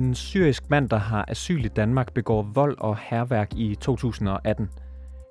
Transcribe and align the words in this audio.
En 0.00 0.14
syrisk 0.14 0.70
mand, 0.70 0.88
der 0.88 0.96
har 0.96 1.24
asyl 1.28 1.64
i 1.64 1.68
Danmark, 1.68 2.12
begår 2.12 2.42
vold 2.42 2.76
og 2.78 2.96
herværk 2.96 3.54
i 3.56 3.74
2018. 3.74 4.68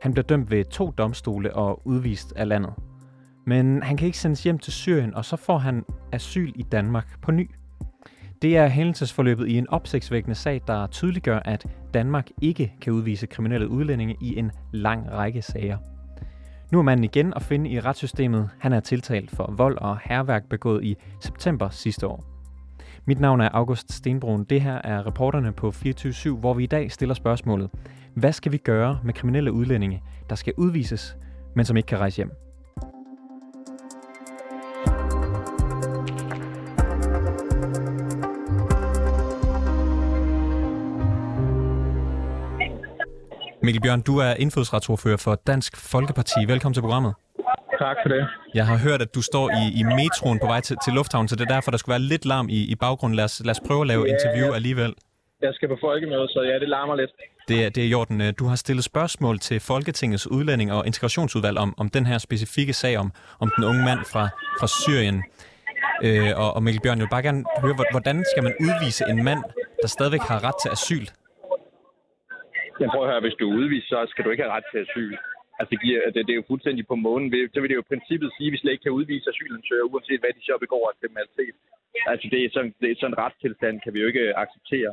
Han 0.02 0.14
bliver 0.14 0.26
dømt 0.26 0.52
ved 0.52 0.66
to 0.66 0.92
domstole 0.98 1.56
og 1.56 1.88
udvist 1.88 2.34
af 2.36 2.48
landet. 2.48 2.74
Men 3.46 3.84
han 3.84 3.98
kan 3.98 4.06
ikke 4.06 4.18
sendes 4.18 4.44
hjem 4.44 4.60
til 4.60 4.74
Syrien, 4.74 5.16
og 5.16 5.26
så 5.26 5.36
får 5.36 5.58
han 5.58 5.86
asyl 6.12 6.52
i 6.56 6.64
Danmark 6.64 7.22
på 7.22 7.32
ny. 7.32 7.50
Det 8.42 8.58
er 8.58 8.68
hændelsesforløbet 8.68 9.48
i 9.48 9.58
en 9.58 9.70
opsigtsvækkende 9.70 10.36
sag, 10.36 10.62
der 10.68 10.88
tydeliggør, 10.88 11.40
at 11.40 11.66
Danmark 11.94 12.28
ikke 12.42 12.74
kan 12.82 12.94
udvise 12.94 13.28
kriminelle 13.28 13.70
udlændinge 13.70 14.16
i 14.22 14.38
en 14.40 14.52
lang 14.72 15.12
række 15.12 15.42
sager. 15.42 15.78
Nu 16.72 16.80
er 16.80 16.84
manden 16.84 17.04
igen 17.04 17.34
at 17.36 17.42
finde 17.42 17.70
i 17.70 17.80
retssystemet. 17.80 18.50
Han 18.60 18.74
er 18.74 18.80
tiltalt 18.80 19.32
for 19.32 19.54
vold 19.58 19.78
og 19.78 19.98
herværk 20.04 20.50
begået 20.50 20.84
i 20.84 20.96
september 21.22 21.70
sidste 21.70 22.08
år. 22.08 22.29
Mit 23.06 23.20
navn 23.20 23.42
er 23.42 23.50
August 23.54 23.94
Stenbrun. 23.94 24.44
Det 24.44 24.62
her 24.62 24.82
er 24.84 25.08
reporterne 25.08 25.52
på 25.52 25.72
24 25.72 26.38
hvor 26.38 26.54
vi 26.54 26.64
i 26.64 26.68
dag 26.68 26.92
stiller 26.92 27.16
spørgsmålet. 27.16 27.70
Hvad 28.14 28.34
skal 28.34 28.52
vi 28.52 28.58
gøre 28.58 29.00
med 29.04 29.14
kriminelle 29.14 29.52
udlændinge, 29.52 30.04
der 30.30 30.36
skal 30.36 30.54
udvises, 30.58 31.18
men 31.56 31.66
som 31.66 31.78
ikke 31.78 31.88
kan 31.88 31.98
rejse 31.98 32.18
hjem? 32.18 32.32
Mikkel 43.64 43.82
Bjørn, 43.82 44.02
du 44.02 44.18
er 44.18 44.34
indfødsretsordfører 44.34 45.18
for 45.18 45.36
Dansk 45.36 45.78
Folkeparti. 45.78 46.40
Velkommen 46.48 46.74
til 46.74 46.82
programmet. 46.82 47.14
Tak 47.86 47.98
for 48.04 48.10
det. 48.10 48.28
Jeg 48.54 48.66
har 48.72 48.78
hørt, 48.88 49.02
at 49.02 49.16
du 49.16 49.22
står 49.22 49.46
i, 49.62 49.64
i 49.80 49.84
metroen 49.84 50.40
på 50.44 50.48
vej 50.54 50.62
til, 50.68 50.76
til 50.86 50.94
lufthavnen, 50.94 51.28
så 51.28 51.36
det 51.36 51.46
er 51.50 51.54
derfor, 51.56 51.72
der 51.72 51.78
skulle 51.78 51.94
være 51.98 52.06
lidt 52.14 52.26
larm 52.26 52.48
i, 52.50 52.60
i 52.74 52.76
baggrunden. 52.76 53.16
Lad 53.16 53.24
os, 53.30 53.42
lad 53.46 53.52
os 53.52 53.62
prøve 53.68 53.82
at 53.82 53.88
lave 53.88 54.04
ja, 54.06 54.14
interview 54.14 54.54
alligevel. 54.54 54.94
Jeg 55.42 55.54
skal 55.54 55.68
på 55.68 55.78
folkemøde, 55.82 56.28
så 56.28 56.42
ja, 56.42 56.60
det 56.60 56.70
larmer 56.70 56.96
lidt. 56.96 57.12
Det 57.48 57.66
er, 57.66 57.70
det 57.70 57.84
er 57.84 57.88
i 57.88 57.94
orden. 57.94 58.34
Du 58.40 58.46
har 58.46 58.56
stillet 58.56 58.84
spørgsmål 58.84 59.40
til 59.40 59.60
Folketingets 59.60 60.28
udlænding- 60.28 60.74
og 60.74 60.86
integrationsudvalg 60.86 61.58
om, 61.58 61.74
om 61.78 61.90
den 61.90 62.06
her 62.06 62.18
specifikke 62.18 62.74
sag 62.74 62.98
om, 62.98 63.12
om 63.40 63.52
den 63.56 63.64
unge 63.64 63.84
mand 63.86 64.00
fra, 64.12 64.24
fra 64.60 64.68
Syrien. 64.68 65.24
Øh, 66.04 66.32
og, 66.44 66.50
og 66.56 66.64
Mikkel 66.64 66.82
Bjørn, 66.82 66.98
jeg 66.98 67.06
vil 67.06 67.16
bare 67.18 67.24
gerne 67.30 67.44
høre, 67.62 67.76
hvordan 67.92 68.26
skal 68.32 68.44
man 68.44 68.54
udvise 68.66 69.04
en 69.10 69.24
mand, 69.24 69.42
der 69.82 69.88
stadigvæk 69.88 70.22
har 70.32 70.40
ret 70.48 70.58
til 70.64 70.70
asyl? 70.76 71.06
Jeg 72.80 72.88
prøver 72.92 73.06
at 73.06 73.12
høre, 73.12 73.22
hvis 73.26 73.36
du 73.40 73.46
er 73.52 73.56
udvist, 73.60 73.88
så 73.90 74.00
skal 74.12 74.26
du 74.26 74.30
ikke 74.30 74.44
have 74.44 74.54
ret 74.58 74.68
til 74.74 74.80
asyl. 74.86 75.14
Altså, 75.60 75.72
det, 75.74 75.80
giver, 75.86 76.00
det, 76.14 76.22
det 76.28 76.34
er 76.34 76.42
jo 76.42 76.52
fuldstændig 76.52 76.84
på 76.88 76.96
månen. 77.08 77.30
Så 77.54 77.60
vil 77.60 77.70
det 77.70 77.80
jo 77.80 77.86
i 77.86 77.92
princippet 77.92 78.30
sige, 78.38 78.48
at 78.48 78.54
vi 78.54 78.58
slet 78.58 78.72
ikke 78.72 78.86
kan 78.86 78.98
udvise 79.00 79.30
asylansøgere, 79.30 79.90
uanset 79.92 80.22
hvad 80.22 80.34
de 80.38 80.44
så 80.50 80.56
begår 80.66 80.84
af 80.90 81.00
kriminalitet. 81.02 81.56
Altså, 82.12 82.26
det 82.32 82.40
er 82.46 82.50
sådan, 82.56 82.74
det 82.82 82.88
er 82.92 82.96
sådan 83.00 83.14
en 83.14 83.22
retstilstand, 83.24 83.76
kan 83.84 83.94
vi 83.94 84.00
jo 84.02 84.08
ikke 84.12 84.26
øh, 84.30 84.34
acceptere. 84.44 84.92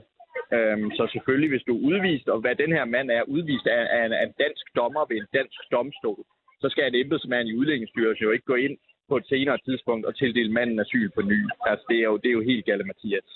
Øhm, 0.57 0.89
så 0.97 1.03
selvfølgelig, 1.15 1.51
hvis 1.53 1.67
du 1.69 1.73
er 1.77 1.87
udvist, 1.91 2.29
og 2.33 2.39
hvad 2.41 2.55
den 2.63 2.73
her 2.77 2.85
mand 2.85 3.09
er 3.11 3.23
udvist 3.37 3.67
af, 3.67 3.83
af, 3.97 4.03
en, 4.07 4.13
af 4.13 4.25
en 4.29 4.35
dansk 4.45 4.65
dommer 4.79 5.05
ved 5.11 5.17
en 5.17 5.29
dansk 5.39 5.61
domstol, 5.75 6.23
så 6.63 6.67
skal 6.69 6.85
en 6.87 7.01
embedsmand 7.03 7.49
i 7.49 7.57
udlændingsstyrelsen 7.61 8.25
jo 8.25 8.31
ikke 8.31 8.51
gå 8.53 8.55
ind 8.67 8.77
på 9.09 9.17
et 9.17 9.27
senere 9.33 9.59
tidspunkt 9.67 10.07
og 10.07 10.17
tildele 10.17 10.53
manden 10.53 10.81
asyl 10.81 11.11
på 11.15 11.23
ny. 11.23 11.41
Altså, 11.71 11.85
det 11.91 11.99
er 11.99 12.07
jo, 12.11 12.17
det 12.17 12.29
er 12.29 12.39
jo 12.39 12.49
helt 12.51 12.65
galt, 12.65 12.87
Mathias. 12.87 13.29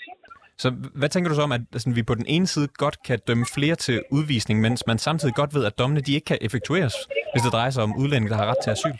Så 0.57 0.69
hvad 0.99 1.09
tænker 1.09 1.29
du 1.29 1.35
så 1.35 1.41
om, 1.41 1.51
at 1.51 1.61
altså, 1.73 1.93
vi 1.95 2.03
på 2.03 2.15
den 2.15 2.25
ene 2.27 2.47
side 2.47 2.67
godt 2.83 2.97
kan 3.07 3.19
dømme 3.27 3.45
flere 3.55 3.75
til 3.75 4.03
udvisning, 4.11 4.61
mens 4.61 4.87
man 4.87 4.97
samtidig 4.97 5.35
godt 5.35 5.55
ved, 5.55 5.65
at 5.65 5.79
dommene 5.79 6.01
de 6.01 6.13
ikke 6.13 6.25
kan 6.25 6.37
effektueres, 6.41 6.95
hvis 7.33 7.43
det 7.45 7.51
drejer 7.53 7.69
sig 7.69 7.83
om 7.83 7.97
udlændinge, 8.01 8.31
der 8.33 8.39
har 8.41 8.47
ret 8.51 8.61
til 8.63 8.71
asyl? 8.75 8.97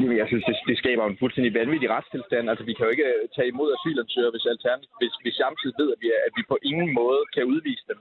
Jamen, 0.00 0.18
jeg 0.22 0.28
synes, 0.30 0.44
det, 0.48 0.56
det 0.70 0.76
skaber 0.82 1.04
en 1.06 1.20
fuldstændig 1.22 1.52
vanvittig 1.60 1.88
retstilstand. 1.96 2.44
Altså, 2.50 2.64
vi 2.68 2.74
kan 2.74 2.86
jo 2.86 2.92
ikke 2.94 3.08
øh, 3.14 3.22
tage 3.36 3.48
imod 3.52 3.68
asylansøgere, 3.76 4.32
hvis, 4.34 4.46
alternativ, 4.54 4.90
hvis 5.00 5.14
vi 5.24 5.30
samtidig 5.42 5.74
ved, 5.80 5.88
at 5.94 6.00
vi, 6.02 6.08
at 6.26 6.32
vi 6.38 6.42
på 6.52 6.56
ingen 6.70 6.90
måde 7.00 7.22
kan 7.34 7.44
udvise 7.54 7.84
dem. 7.90 7.98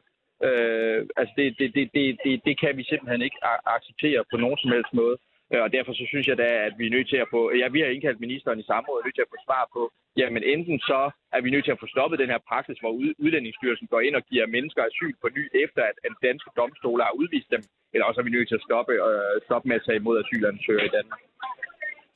Øh, 0.47 0.99
altså, 1.19 1.33
det, 1.37 1.45
det, 1.59 1.67
det, 1.75 1.85
det, 1.95 2.05
det, 2.25 2.33
det 2.47 2.55
kan 2.63 2.73
vi 2.79 2.83
simpelthen 2.91 3.21
ikke 3.27 3.39
acceptere 3.75 4.21
på 4.31 4.35
nogen 4.43 4.57
som 4.61 4.71
helst 4.75 4.93
måde. 5.01 5.15
Øh, 5.53 5.61
og 5.65 5.69
derfor 5.77 5.93
så 5.99 6.05
synes 6.11 6.25
jeg 6.27 6.37
da, 6.43 6.49
at 6.67 6.73
vi 6.79 6.85
er 6.87 6.95
nødt 6.95 7.09
til 7.09 7.19
at 7.23 7.31
få... 7.33 7.39
Ja, 7.61 7.67
vi 7.75 7.79
har 7.81 7.89
indkaldt 7.95 8.25
ministeren 8.25 8.59
i 8.59 8.69
samrådet 8.71 9.05
nødt 9.05 9.17
til 9.17 9.25
at 9.27 9.33
få 9.33 9.39
svar 9.47 9.63
på, 9.75 9.81
jamen 10.21 10.43
enten 10.53 10.77
så 10.91 11.01
er 11.35 11.41
vi 11.45 11.49
nødt 11.53 11.65
til 11.65 11.75
at 11.75 11.81
få 11.83 11.87
stoppet 11.95 12.21
den 12.23 12.33
her 12.33 12.41
praksis, 12.51 12.77
hvor 12.83 12.91
Udlændingsstyrelsen 13.23 13.87
går 13.93 14.01
ind 14.07 14.15
og 14.19 14.23
giver 14.29 14.53
mennesker 14.55 14.81
asyl 14.89 15.13
på 15.21 15.27
ny, 15.37 15.43
efter 15.63 15.81
at, 15.89 15.97
at 16.07 16.13
danske 16.27 16.49
domstole 16.59 17.01
har 17.07 17.13
udvist 17.21 17.49
dem, 17.55 17.61
eller 17.93 18.05
også 18.09 18.19
er 18.21 18.27
vi 18.27 18.35
nødt 18.35 18.47
til 18.49 18.59
at 18.59 18.65
stoppe, 18.67 18.93
øh, 19.09 19.35
stoppe 19.47 19.65
med 19.69 19.75
at 19.79 19.83
tage 19.85 19.99
imod 20.01 20.15
asylansøgere 20.23 20.85
i 20.89 20.93
Danmark. 20.97 21.21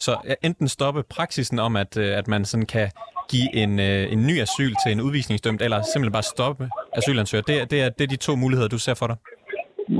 Så 0.06 0.14
enten 0.48 0.68
stoppe 0.68 1.02
praksisen 1.16 1.60
om, 1.60 1.76
at, 1.84 1.98
øh, 2.04 2.18
at 2.20 2.28
man 2.28 2.46
sådan 2.46 2.66
kan 2.66 2.88
give 3.34 3.50
en, 3.64 3.80
øh, 3.80 4.14
en 4.14 4.22
ny 4.30 4.36
asyl 4.46 4.74
til 4.84 4.90
en 4.96 5.02
udvisningsdømt, 5.08 5.62
eller 5.62 5.78
simpelthen 5.82 6.18
bare 6.20 6.28
stoppe 6.36 6.66
asylansøgere. 7.00 7.46
Det, 7.50 7.72
det, 7.72 7.78
er, 7.84 7.90
det 7.98 8.04
er 8.04 8.12
de 8.16 8.26
to 8.28 8.36
muligheder, 8.44 8.70
du 8.76 8.80
ser 8.86 8.96
for 9.02 9.08
dig? 9.12 9.18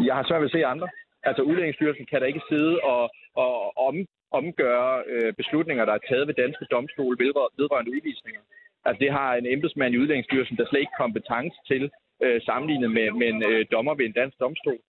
Jeg 0.08 0.16
har 0.16 0.24
svært 0.28 0.42
ved 0.42 0.50
at 0.52 0.56
se 0.58 0.66
andre. 0.66 0.88
Altså 1.30 1.44
Udlændingsstyrelsen 1.50 2.06
kan 2.12 2.20
da 2.20 2.26
ikke 2.32 2.48
sidde 2.52 2.74
og, 2.94 3.04
og 3.44 3.54
om, 3.88 3.96
omgøre 4.40 4.92
øh, 5.14 5.32
beslutninger, 5.40 5.84
der 5.86 5.94
er 5.96 6.08
taget 6.10 6.28
ved 6.28 6.36
danske 6.44 6.66
domstole 6.76 7.16
vedrørende 7.60 7.92
udvisninger. 7.96 8.44
Altså 8.86 9.00
det 9.04 9.12
har 9.18 9.30
en 9.34 9.48
embedsmand 9.56 9.94
i 9.94 10.02
Udlændingsstyrelsen, 10.02 10.58
der 10.58 10.66
slet 10.66 10.84
ikke 10.86 11.02
kompetence 11.04 11.58
til, 11.72 11.84
øh, 12.24 12.42
sammenlignet 12.48 12.92
med, 12.98 13.08
med 13.20 13.28
en 13.34 13.42
øh, 13.50 13.66
dommer 13.74 13.94
ved 14.00 14.06
en 14.06 14.18
dansk 14.22 14.36
domstol. 14.40 14.80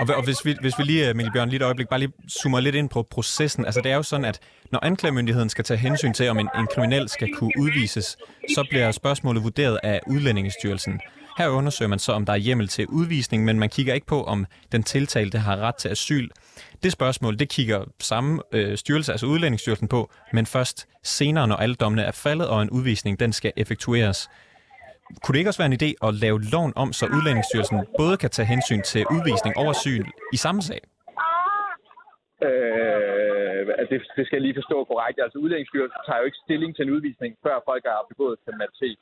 Og, 0.00 0.06
og 0.18 0.24
hvis, 0.28 0.40
vi, 0.46 0.52
hvis 0.64 0.74
vi 0.78 0.84
lige, 0.90 1.08
øh, 1.08 1.16
Mikkel 1.16 1.32
Bjørn, 1.34 1.48
lige 1.48 1.60
et 1.62 1.68
øjeblik, 1.70 1.88
bare 1.88 2.02
lige 2.04 2.12
zoomer 2.38 2.60
lidt 2.60 2.76
ind 2.80 2.90
på 2.96 3.00
processen. 3.14 3.62
Altså 3.68 3.80
det 3.84 3.90
er 3.92 3.96
jo 3.96 4.02
sådan, 4.02 4.24
at 4.32 4.38
når 4.72 4.80
anklagemyndigheden 4.90 5.48
skal 5.54 5.64
tage 5.64 5.80
hensyn 5.86 6.12
til, 6.12 6.28
om 6.32 6.38
en, 6.38 6.48
en 6.60 6.68
kriminel 6.74 7.08
skal 7.08 7.28
kunne 7.38 7.52
udvises, 7.64 8.06
så 8.54 8.66
bliver 8.70 8.90
spørgsmålet 8.90 9.42
vurderet 9.42 9.78
af 9.82 10.00
Udlændingestyrelsen. 10.06 11.00
Her 11.38 11.48
undersøger 11.48 11.88
man 11.88 11.98
så, 11.98 12.12
om 12.12 12.24
der 12.26 12.32
er 12.32 12.36
hjemmel 12.36 12.68
til 12.68 12.86
udvisning, 12.98 13.44
men 13.44 13.58
man 13.58 13.68
kigger 13.68 13.94
ikke 13.94 14.06
på, 14.06 14.22
om 14.34 14.46
den 14.72 14.82
tiltalte 14.82 15.38
har 15.38 15.56
ret 15.56 15.76
til 15.76 15.88
asyl. 15.88 16.28
Det 16.82 16.92
spørgsmål, 16.92 17.38
det 17.38 17.48
kigger 17.48 17.80
samme 18.00 18.42
øh, 18.52 18.76
styrelse, 18.76 19.12
altså 19.12 19.26
Udlændingsstyrelsen 19.26 19.88
på, 19.88 20.10
men 20.32 20.46
først 20.46 20.88
senere, 21.02 21.48
når 21.48 21.56
alle 21.56 21.74
dommene 21.74 22.02
er 22.02 22.16
faldet, 22.24 22.48
og 22.48 22.62
en 22.62 22.70
udvisning 22.70 23.20
den 23.20 23.32
skal 23.32 23.52
effektueres. 23.56 24.30
Kunne 25.22 25.32
det 25.32 25.38
ikke 25.38 25.50
også 25.50 25.62
være 25.62 25.72
en 25.72 25.78
idé 25.82 25.90
at 26.08 26.14
lave 26.14 26.38
loven 26.52 26.72
om, 26.76 26.92
så 26.92 27.04
Udlændingsstyrelsen 27.06 27.78
både 27.98 28.16
kan 28.16 28.30
tage 28.30 28.46
hensyn 28.54 28.82
til 28.82 29.02
udvisning 29.16 29.52
og 29.60 29.66
asyl 29.70 30.04
i 30.32 30.36
samme 30.44 30.62
sag? 30.62 30.80
Øh, 32.48 33.62
altså 33.78 33.90
det, 33.94 34.00
det 34.16 34.24
skal 34.26 34.36
jeg 34.38 34.44
lige 34.46 34.58
forstå 34.60 34.76
korrekt. 34.90 35.18
Altså 35.24 35.38
Udlændingsstyrelsen 35.44 36.00
tager 36.06 36.18
jo 36.20 36.24
ikke 36.28 36.40
stilling 36.44 36.70
til 36.76 36.82
en 36.86 36.94
udvisning, 36.96 37.30
før 37.44 37.56
folk 37.70 37.82
har 37.92 38.02
begået 38.12 38.36
kriminalitet. 38.44 38.98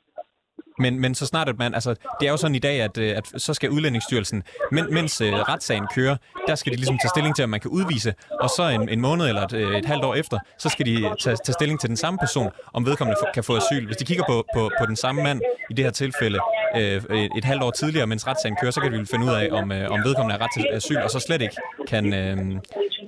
Men, 0.79 0.99
men 0.99 1.15
så 1.15 1.25
snart 1.25 1.49
at 1.49 1.57
man, 1.57 1.73
altså, 1.73 1.89
det 2.19 2.27
er 2.27 2.31
jo 2.31 2.37
sådan 2.37 2.55
i 2.55 2.59
dag, 2.59 2.81
at, 2.81 2.97
øh, 2.97 3.17
at 3.17 3.27
så 3.37 3.53
skal 3.53 3.69
Udlændingsstyrelsen, 3.69 4.43
men, 4.71 4.93
mens 4.93 5.21
øh, 5.21 5.33
retssagen 5.33 5.87
kører, 5.95 6.15
der 6.47 6.55
skal 6.55 6.71
de 6.71 6.77
ligesom 6.77 6.97
tage 7.01 7.09
stilling 7.09 7.35
til, 7.35 7.43
om 7.43 7.49
man 7.49 7.59
kan 7.59 7.71
udvise, 7.71 8.13
og 8.41 8.49
så 8.49 8.63
en, 8.75 8.89
en 8.89 9.01
måned 9.01 9.27
eller 9.27 9.41
et, 9.41 9.53
øh, 9.53 9.77
et 9.77 9.85
halvt 9.85 10.05
år 10.05 10.15
efter, 10.15 10.37
så 10.59 10.69
skal 10.69 10.85
de 10.85 10.95
tage, 11.23 11.35
tage 11.45 11.53
stilling 11.53 11.79
til 11.79 11.89
den 11.89 11.97
samme 11.97 12.17
person, 12.19 12.49
om 12.73 12.85
vedkommende 12.85 13.17
kan 13.33 13.43
få 13.43 13.53
asyl. 13.61 13.85
Hvis 13.85 13.97
de 13.97 14.05
kigger 14.05 14.23
på, 14.31 14.45
på, 14.55 14.61
på 14.79 14.85
den 14.85 14.95
samme 14.95 15.23
mand, 15.23 15.41
i 15.71 15.73
det 15.73 15.85
her 15.85 15.91
tilfælde, 15.91 16.39
øh, 16.75 16.97
et, 17.23 17.31
et 17.37 17.45
halvt 17.45 17.63
år 17.63 17.71
tidligere, 17.71 18.07
mens 18.07 18.27
retssagen 18.27 18.57
kører, 18.61 18.71
så 18.71 18.81
kan 18.81 18.91
de 18.93 19.05
finde 19.13 19.25
ud 19.25 19.33
af, 19.41 19.47
om, 19.59 19.71
øh, 19.71 19.95
om 19.95 19.99
vedkommende 20.07 20.33
har 20.35 20.41
ret 20.45 20.53
til 20.57 20.65
asyl, 20.77 21.01
og 21.05 21.09
så 21.09 21.19
slet 21.19 21.41
ikke 21.41 21.57
kan, 21.91 22.03
øh, 22.19 22.37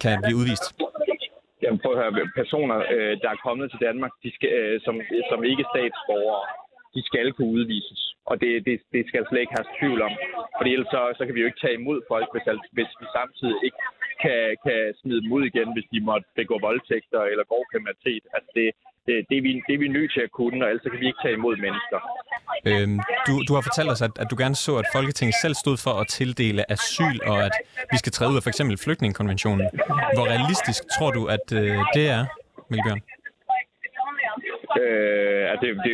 kan 0.03 0.15
blive 0.25 0.37
udvist. 0.41 0.65
Jamen 1.63 1.79
prøv 1.83 1.91
at 1.93 1.99
høre, 2.01 2.11
personer, 2.41 2.77
øh, 2.95 3.13
der 3.21 3.29
er 3.35 3.39
kommet 3.47 3.65
til 3.71 3.79
Danmark, 3.87 4.11
de 4.23 4.29
skal, 4.35 4.49
øh, 4.59 4.75
som, 4.85 4.95
som 5.31 5.39
ikke 5.51 5.63
statsborgere, 5.73 6.43
de 6.95 7.01
skal 7.09 7.27
kunne 7.33 7.53
udvises. 7.57 8.01
Og 8.29 8.35
det, 8.41 8.51
det, 8.67 8.75
det 8.95 9.03
skal 9.09 9.23
slet 9.25 9.43
ikke 9.43 9.57
have 9.59 9.71
tvivl 9.79 9.99
om. 10.07 10.13
For 10.57 10.63
ellers 10.73 10.91
så, 10.95 11.01
så 11.17 11.21
kan 11.25 11.35
vi 11.35 11.41
jo 11.41 11.49
ikke 11.49 11.63
tage 11.63 11.79
imod 11.81 11.99
folk, 12.11 12.27
hvis, 12.33 12.45
hvis 12.75 12.91
vi 12.99 13.05
samtidig 13.17 13.57
ikke 13.67 13.81
kan, 14.23 14.41
kan 14.65 14.79
smide 15.01 15.21
dem 15.23 15.31
ud 15.37 15.43
igen, 15.51 15.69
hvis 15.75 15.87
de 15.93 15.99
måtte 16.09 16.27
begå 16.39 16.55
voldtægter 16.67 17.21
eller 17.31 17.43
grov 17.51 17.63
kriminalitet. 17.71 18.23
Altså 18.35 18.49
det, 18.57 18.67
det, 19.07 19.13
det, 19.29 19.35
er 19.37 19.43
vi, 19.47 19.51
det 19.67 19.73
er 19.75 19.81
vi 19.85 19.87
nødt 19.97 20.11
til 20.15 20.21
at 20.27 20.31
kunne, 20.39 20.59
og 20.63 20.67
ellers 20.69 20.85
kan 20.93 21.01
vi 21.03 21.07
ikke 21.11 21.23
tage 21.23 21.37
imod 21.39 21.55
mennesker. 21.65 21.99
Øhm, 22.69 22.99
du, 23.27 23.33
du 23.47 23.51
har 23.55 23.63
fortalt 23.69 23.89
os, 23.93 24.01
at, 24.07 24.13
at 24.23 24.27
du 24.31 24.35
gerne 24.43 24.57
så, 24.65 24.73
at 24.81 24.87
Folketinget 24.95 25.35
selv 25.43 25.55
stod 25.63 25.77
for 25.85 25.93
at 26.01 26.07
tildele 26.17 26.61
asyl, 26.75 27.17
og 27.31 27.37
at 27.47 27.55
vi 27.91 27.97
skal 28.01 28.11
træde 28.11 28.31
ud 28.31 28.37
af 28.39 28.43
for 28.43 28.51
eksempel 28.53 28.75
flygtningekonventionen. 28.85 29.65
Hvor 30.15 30.25
realistisk 30.33 30.81
tror 30.95 31.11
du, 31.17 31.21
at 31.35 31.45
øh, 31.61 31.77
det 31.95 32.05
er, 32.17 32.21
Mikkel 32.69 32.83
Bjørn? 32.87 33.01
Øh, 34.83 35.43
altså 35.51 35.63
det, 35.65 35.71
det, 35.87 35.93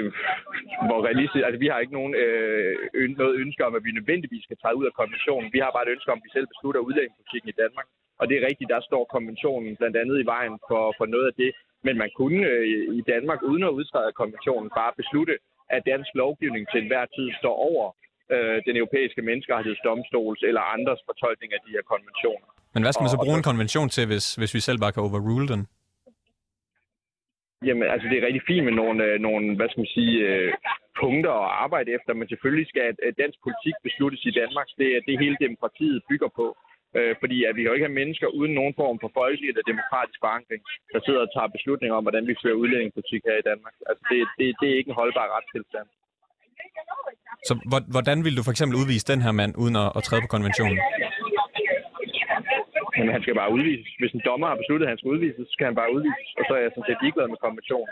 hvor 0.88 1.00
realistisk, 1.08 1.44
altså 1.48 1.60
vi 1.64 1.70
har 1.72 1.80
ikke 1.80 1.98
nogen, 2.00 2.14
øh, 2.24 2.74
noget 3.22 3.36
ønske 3.44 3.66
om, 3.68 3.74
at 3.78 3.84
vi 3.88 3.92
nødvendigvis 4.00 4.44
skal 4.48 4.58
træde 4.62 4.80
ud 4.80 4.86
af 4.90 4.98
konventionen. 5.02 5.48
Vi 5.56 5.60
har 5.64 5.72
bare 5.76 5.86
et 5.88 5.96
ønske 5.96 6.12
om, 6.12 6.20
at 6.20 6.26
vi 6.28 6.36
selv 6.36 6.48
beslutter 6.54 6.88
udlændingepolitikken 6.88 7.50
i 7.54 7.60
Danmark. 7.64 7.88
Og 8.20 8.24
det 8.28 8.36
er 8.36 8.48
rigtigt, 8.50 8.74
der 8.76 8.82
står 8.90 9.04
konventionen 9.16 9.72
blandt 9.80 9.98
andet 10.02 10.18
i 10.20 10.30
vejen 10.34 10.56
for, 10.70 10.84
for 11.00 11.06
noget 11.14 11.28
af 11.32 11.36
det. 11.44 11.52
Men 11.88 11.96
man 12.04 12.10
kunne 12.20 12.42
øh, 12.54 12.66
i 13.00 13.02
Danmark, 13.14 13.40
uden 13.52 13.64
at 13.70 13.76
udtræde 13.80 14.08
af 14.12 14.16
konventionen, 14.22 14.70
bare 14.80 14.94
beslutte, 15.02 15.36
at 15.76 15.82
dansk 15.92 16.12
lovgivning 16.24 16.64
til 16.72 16.80
enhver 16.84 17.06
tid 17.16 17.28
står 17.42 17.56
over 17.70 17.86
øh, 18.34 18.58
den 18.68 18.76
europæiske 18.82 19.22
menneskerettighedsdomstols 19.30 20.42
eller 20.50 20.64
andres 20.76 21.02
fortolkning 21.10 21.50
af 21.56 21.62
de 21.66 21.72
her 21.76 21.84
konventioner. 21.94 22.48
Men 22.74 22.84
hvad 22.84 22.92
skal 22.94 23.04
man 23.06 23.14
så 23.16 23.22
bruge 23.26 23.38
en 23.42 23.50
konvention 23.52 23.88
til, 23.96 24.06
hvis, 24.12 24.26
hvis 24.40 24.52
vi 24.58 24.62
selv 24.68 24.80
bare 24.84 24.92
kan 24.92 25.04
overrule 25.08 25.48
den? 25.54 25.62
Jamen, 27.68 27.88
altså 27.94 28.06
det 28.10 28.18
er 28.18 28.28
rigtig 28.28 28.48
fint 28.50 28.66
med 28.68 28.76
nogle, 28.82 29.00
øh, 29.08 29.16
nogle 29.28 29.56
hvad 29.58 29.70
skal 29.70 29.82
man 29.84 29.96
sige, 29.98 30.16
øh, 30.30 30.54
punkter 31.02 31.34
at 31.44 31.52
arbejde 31.66 31.90
efter, 31.98 32.12
men 32.14 32.28
selvfølgelig 32.28 32.68
skal 32.70 32.84
øh, 33.06 33.14
dansk 33.22 33.38
politik 33.46 33.76
besluttes 33.88 34.22
i 34.30 34.38
Danmark. 34.42 34.68
Det 34.82 34.90
er 34.96 35.02
det 35.08 35.22
hele 35.24 35.38
demokratiet 35.46 36.06
bygger 36.10 36.32
på. 36.40 36.48
Øh, 36.98 37.14
fordi 37.22 37.38
at 37.48 37.54
vi 37.56 37.62
jo 37.64 37.74
ikke 37.74 37.88
have 37.88 38.00
mennesker 38.02 38.28
uden 38.40 38.54
nogen 38.60 38.76
form 38.82 38.98
for 39.04 39.12
folkelig 39.20 39.48
eller 39.50 39.70
demokratisk 39.72 40.20
forankring, 40.26 40.62
der 40.94 41.00
sidder 41.06 41.22
og 41.26 41.32
tager 41.36 41.56
beslutninger 41.58 41.96
om, 41.98 42.04
hvordan 42.08 42.26
vi 42.30 42.36
fører 42.42 42.62
udlændingepolitik 42.64 43.22
her 43.30 43.38
i 43.40 43.48
Danmark. 43.52 43.76
Altså, 43.90 44.04
det, 44.10 44.20
det, 44.38 44.46
det 44.60 44.68
er 44.70 44.78
ikke 44.80 44.92
en 44.92 45.00
holdbar 45.02 45.28
retstilstand. 45.36 45.88
Så 47.50 47.54
hvordan 47.96 48.18
vil 48.26 48.38
du 48.38 48.44
for 48.44 48.54
eksempel 48.56 48.76
udvise 48.82 49.06
den 49.14 49.22
her 49.26 49.34
mand, 49.42 49.52
uden 49.64 49.76
at, 49.84 49.90
at 49.98 50.02
træde 50.08 50.22
på 50.26 50.32
konventionen? 50.36 50.78
Men 52.98 53.08
han 53.16 53.22
skal 53.24 53.36
bare 53.42 53.52
udvises. 53.58 53.92
Hvis 54.02 54.14
en 54.18 54.22
dommer 54.30 54.48
har 54.52 54.58
besluttet, 54.62 54.86
at 54.86 54.92
han 54.94 55.00
skal 55.00 55.12
udvises, 55.16 55.44
så 55.48 55.54
skal 55.56 55.66
han 55.70 55.76
bare 55.82 55.90
udvises. 55.96 56.30
Og 56.40 56.44
så 56.48 56.52
er 56.58 56.62
jeg 56.66 56.72
sådan 56.72 56.88
set 56.90 57.00
ligeglad 57.06 57.28
med 57.34 57.40
konventionen. 57.46 57.92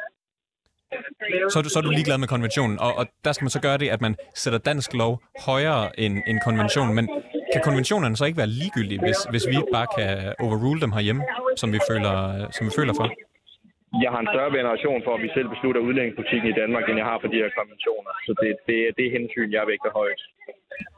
Så 1.53 1.55
er, 1.59 1.63
du, 1.65 1.69
så 1.73 1.77
er 1.81 1.85
du 1.87 1.93
ligeglad 1.99 2.19
med 2.23 2.29
konventionen, 2.35 2.77
og, 2.85 2.91
og 2.99 3.05
der 3.25 3.31
skal 3.31 3.45
man 3.45 3.55
så 3.57 3.61
gøre 3.67 3.77
det, 3.83 3.89
at 3.95 4.01
man 4.05 4.13
sætter 4.43 4.59
dansk 4.69 4.89
lov 5.01 5.13
højere 5.49 5.83
end, 6.03 6.15
end 6.29 6.37
konventionen. 6.47 6.93
Men 6.97 7.05
kan 7.53 7.61
konventionerne 7.69 8.15
så 8.19 8.25
ikke 8.29 8.41
være 8.43 8.51
ligegyldige, 8.59 8.99
hvis, 9.05 9.19
hvis 9.31 9.45
vi 9.51 9.57
bare 9.77 9.87
kan 9.97 10.09
overrule 10.45 10.79
dem 10.83 10.91
herhjemme, 10.97 11.23
som 11.61 11.67
vi 11.75 11.79
føler, 11.91 12.15
som 12.55 12.63
vi 12.67 12.71
føler 12.79 12.93
for? 12.99 13.07
Jeg 14.05 14.11
har 14.13 14.21
en 14.25 14.29
større 14.33 14.51
veneration 14.59 14.99
for, 15.05 15.11
at 15.17 15.21
vi 15.25 15.29
selv 15.37 15.47
beslutter 15.53 15.81
udlændingepolitikken 15.87 16.47
i 16.53 16.55
Danmark, 16.61 16.83
end 16.89 16.97
jeg 17.01 17.07
har 17.11 17.17
for 17.21 17.29
de 17.33 17.41
her 17.43 17.51
konventioner. 17.59 18.11
Så 18.25 18.31
det, 18.41 18.51
det, 18.67 18.77
det 18.97 19.03
er 19.07 19.11
hensyn, 19.17 19.49
jeg 19.57 19.63
vægter 19.71 19.91
højt. 20.01 20.21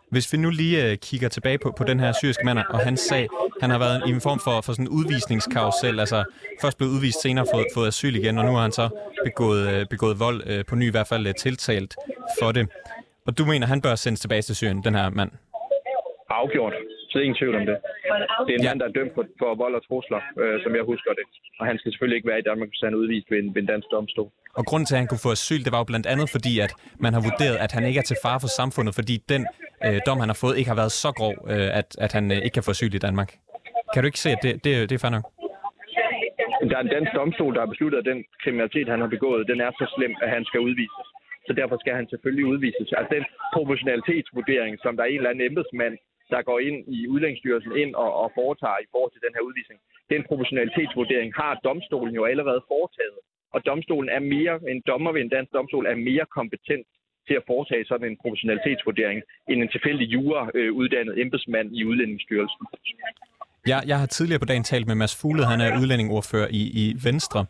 Hvis 0.09 0.33
vi 0.33 0.37
nu 0.37 0.49
lige 0.49 0.91
øh, 0.91 0.97
kigger 0.97 1.29
tilbage 1.29 1.57
på, 1.57 1.73
på 1.77 1.83
den 1.83 1.99
her 1.99 2.11
syriske 2.11 2.45
mand 2.45 2.59
og 2.69 2.79
hans 2.79 2.99
sag, 2.99 3.27
han 3.61 3.69
har 3.69 3.77
været 3.77 4.03
i 4.07 4.09
en 4.09 4.21
form 4.21 4.39
for, 4.39 4.61
for 4.61 4.73
sådan 4.73 4.85
en 4.85 4.89
udvisningskarusel, 4.89 5.99
altså 5.99 6.23
først 6.61 6.77
blevet 6.77 6.91
udvist, 6.91 7.21
senere 7.21 7.45
fået, 7.53 7.65
fået 7.73 7.87
asyl 7.87 8.15
igen, 8.15 8.37
og 8.37 8.45
nu 8.45 8.51
har 8.51 8.61
han 8.61 8.71
så 8.71 8.89
begået, 9.25 9.67
øh, 9.67 9.85
begået 9.89 10.19
vold, 10.19 10.43
øh, 10.45 10.65
på 10.65 10.75
ny 10.75 10.87
i 10.87 10.91
hvert 10.91 11.07
fald 11.07 11.27
øh, 11.27 11.33
tiltalt 11.39 11.95
for 12.41 12.51
det. 12.51 12.67
Og 13.25 13.37
du 13.37 13.45
mener, 13.45 13.67
han 13.67 13.81
bør 13.81 13.95
sendes 13.95 14.19
tilbage 14.19 14.41
til 14.41 14.55
Syrien, 14.55 14.83
den 14.83 14.95
her 14.95 15.09
mand? 15.09 15.31
Afgjort. 16.29 16.73
Så 17.11 17.19
ingen 17.19 17.37
tvivl 17.39 17.55
om 17.55 17.65
det. 17.69 17.77
Det 18.47 18.51
er 18.53 18.59
en 18.59 18.63
ja. 18.63 18.69
mand, 18.69 18.79
der 18.79 18.87
er 18.87 18.95
dømt 18.99 19.13
for, 19.15 19.25
for 19.41 19.55
vold 19.63 19.75
og 19.79 19.83
trusler, 19.87 20.21
øh, 20.41 20.63
som 20.63 20.71
jeg 20.75 20.83
husker 20.83 21.11
det. 21.19 21.25
Og 21.59 21.65
han 21.69 21.77
skal 21.77 21.91
selvfølgelig 21.91 22.17
ikke 22.17 22.29
være 22.31 22.39
i 22.39 22.47
Danmark, 22.49 22.69
hvis 22.69 22.81
han 22.83 22.93
er 22.93 22.97
udvist 23.03 23.27
ved 23.31 23.39
en, 23.43 23.55
ved 23.55 23.61
en 23.61 23.69
dansk 23.73 23.87
domstol. 23.91 24.29
Og 24.59 24.63
grunden 24.69 24.85
til, 24.85 24.95
at 24.95 25.01
han 25.03 25.09
kunne 25.11 25.25
få 25.27 25.31
asyl, 25.37 25.61
det 25.65 25.71
var 25.75 25.79
jo 25.83 25.87
blandt 25.91 26.07
andet 26.13 26.27
fordi, 26.35 26.53
at 26.65 26.71
man 27.05 27.11
har 27.15 27.21
vurderet, 27.29 27.57
at 27.65 27.71
han 27.75 27.83
ikke 27.89 27.99
er 28.03 28.07
til 28.11 28.17
fare 28.25 28.39
for 28.43 28.51
samfundet, 28.59 28.93
fordi 28.99 29.15
den 29.33 29.41
øh, 29.85 29.97
dom, 30.07 30.17
han 30.23 30.29
har 30.33 30.39
fået, 30.43 30.57
ikke 30.59 30.69
har 30.73 30.79
været 30.83 30.93
så 31.03 31.09
grov, 31.19 31.35
øh, 31.53 31.69
at, 31.79 31.89
at 32.05 32.11
han 32.17 32.25
øh, 32.33 32.37
ikke 32.45 32.55
kan 32.57 32.63
få 32.67 32.71
asyl 32.75 32.93
i 32.99 33.03
Danmark. 33.07 33.29
Kan 33.93 33.99
du 34.01 34.07
ikke 34.11 34.23
se, 34.25 34.29
at 34.35 34.41
det, 34.45 34.51
det, 34.65 34.71
det 34.89 34.95
er 34.95 35.03
fair 35.05 35.15
nok? 35.17 35.25
Der 36.69 36.77
er 36.77 36.83
en 36.87 36.95
dansk 36.97 37.11
domstol, 37.19 37.53
der 37.55 37.61
har 37.63 37.71
besluttet, 37.73 37.97
at 37.99 38.09
den 38.11 38.19
kriminalitet, 38.43 38.87
han 38.93 39.01
har 39.03 39.11
begået, 39.15 39.47
den 39.51 39.59
er 39.65 39.71
så 39.79 39.85
slem, 39.95 40.13
at 40.23 40.29
han 40.35 40.43
skal 40.49 40.59
udvises. 40.67 41.07
Så 41.47 41.51
derfor 41.59 41.77
skal 41.83 41.95
han 41.99 42.07
selvfølgelig 42.09 42.45
udvises. 42.53 42.89
Altså 42.97 43.11
den 43.17 43.25
proportionalitetsvurdering, 43.55 44.73
som 44.83 44.91
der 44.95 45.03
er 45.03 45.09
en 45.11 45.19
eller 45.21 45.29
anden 45.29 45.47
embedsmand, 45.49 45.95
der 46.33 46.41
går 46.49 46.59
ind 46.59 46.77
i 46.97 47.07
Udlændingsstyrelsen 47.07 47.77
ind 47.83 47.95
og, 47.95 48.11
og 48.21 48.31
foretager 48.39 48.79
i 48.83 48.91
forhold 48.91 49.11
til 49.11 49.23
den 49.25 49.33
her 49.35 49.43
udvisning. 49.47 49.79
Den 50.13 50.21
proportionalitetsvurdering 50.29 51.29
har 51.41 51.53
domstolen 51.67 52.15
jo 52.15 52.23
allerede 52.31 52.61
foretaget. 52.67 53.19
Og 53.55 53.65
domstolen 53.65 54.09
er 54.09 54.19
mere, 54.19 54.55
en 54.73 54.81
dommer 54.87 55.11
ved 55.11 55.21
en 55.21 55.33
dansk 55.35 55.53
domstol 55.53 55.85
er 55.85 55.95
mere 55.95 56.25
kompetent 56.37 56.87
til 57.27 57.35
at 57.39 57.47
foretage 57.47 57.85
sådan 57.85 58.07
en 58.07 58.17
proportionalitetsvurdering 58.21 59.19
end 59.49 59.61
en 59.61 59.69
tilfældig 59.75 60.07
jura 60.15 60.41
øh, 60.53 60.73
uddannet 60.73 61.19
embedsmand 61.21 61.67
i 61.77 61.85
Udlændingsstyrelsen. 61.85 62.65
Jeg, 63.67 63.83
jeg 63.87 63.99
har 63.99 64.05
tidligere 64.05 64.39
på 64.39 64.45
dagen 64.45 64.63
talt 64.63 64.87
med 64.87 64.95
Mads 64.95 65.15
Fugled, 65.21 65.45
han 65.45 65.61
er 65.61 65.79
udlændingordfører 65.79 66.47
i, 66.51 66.61
i 66.83 66.95
Venstre. 67.03 67.45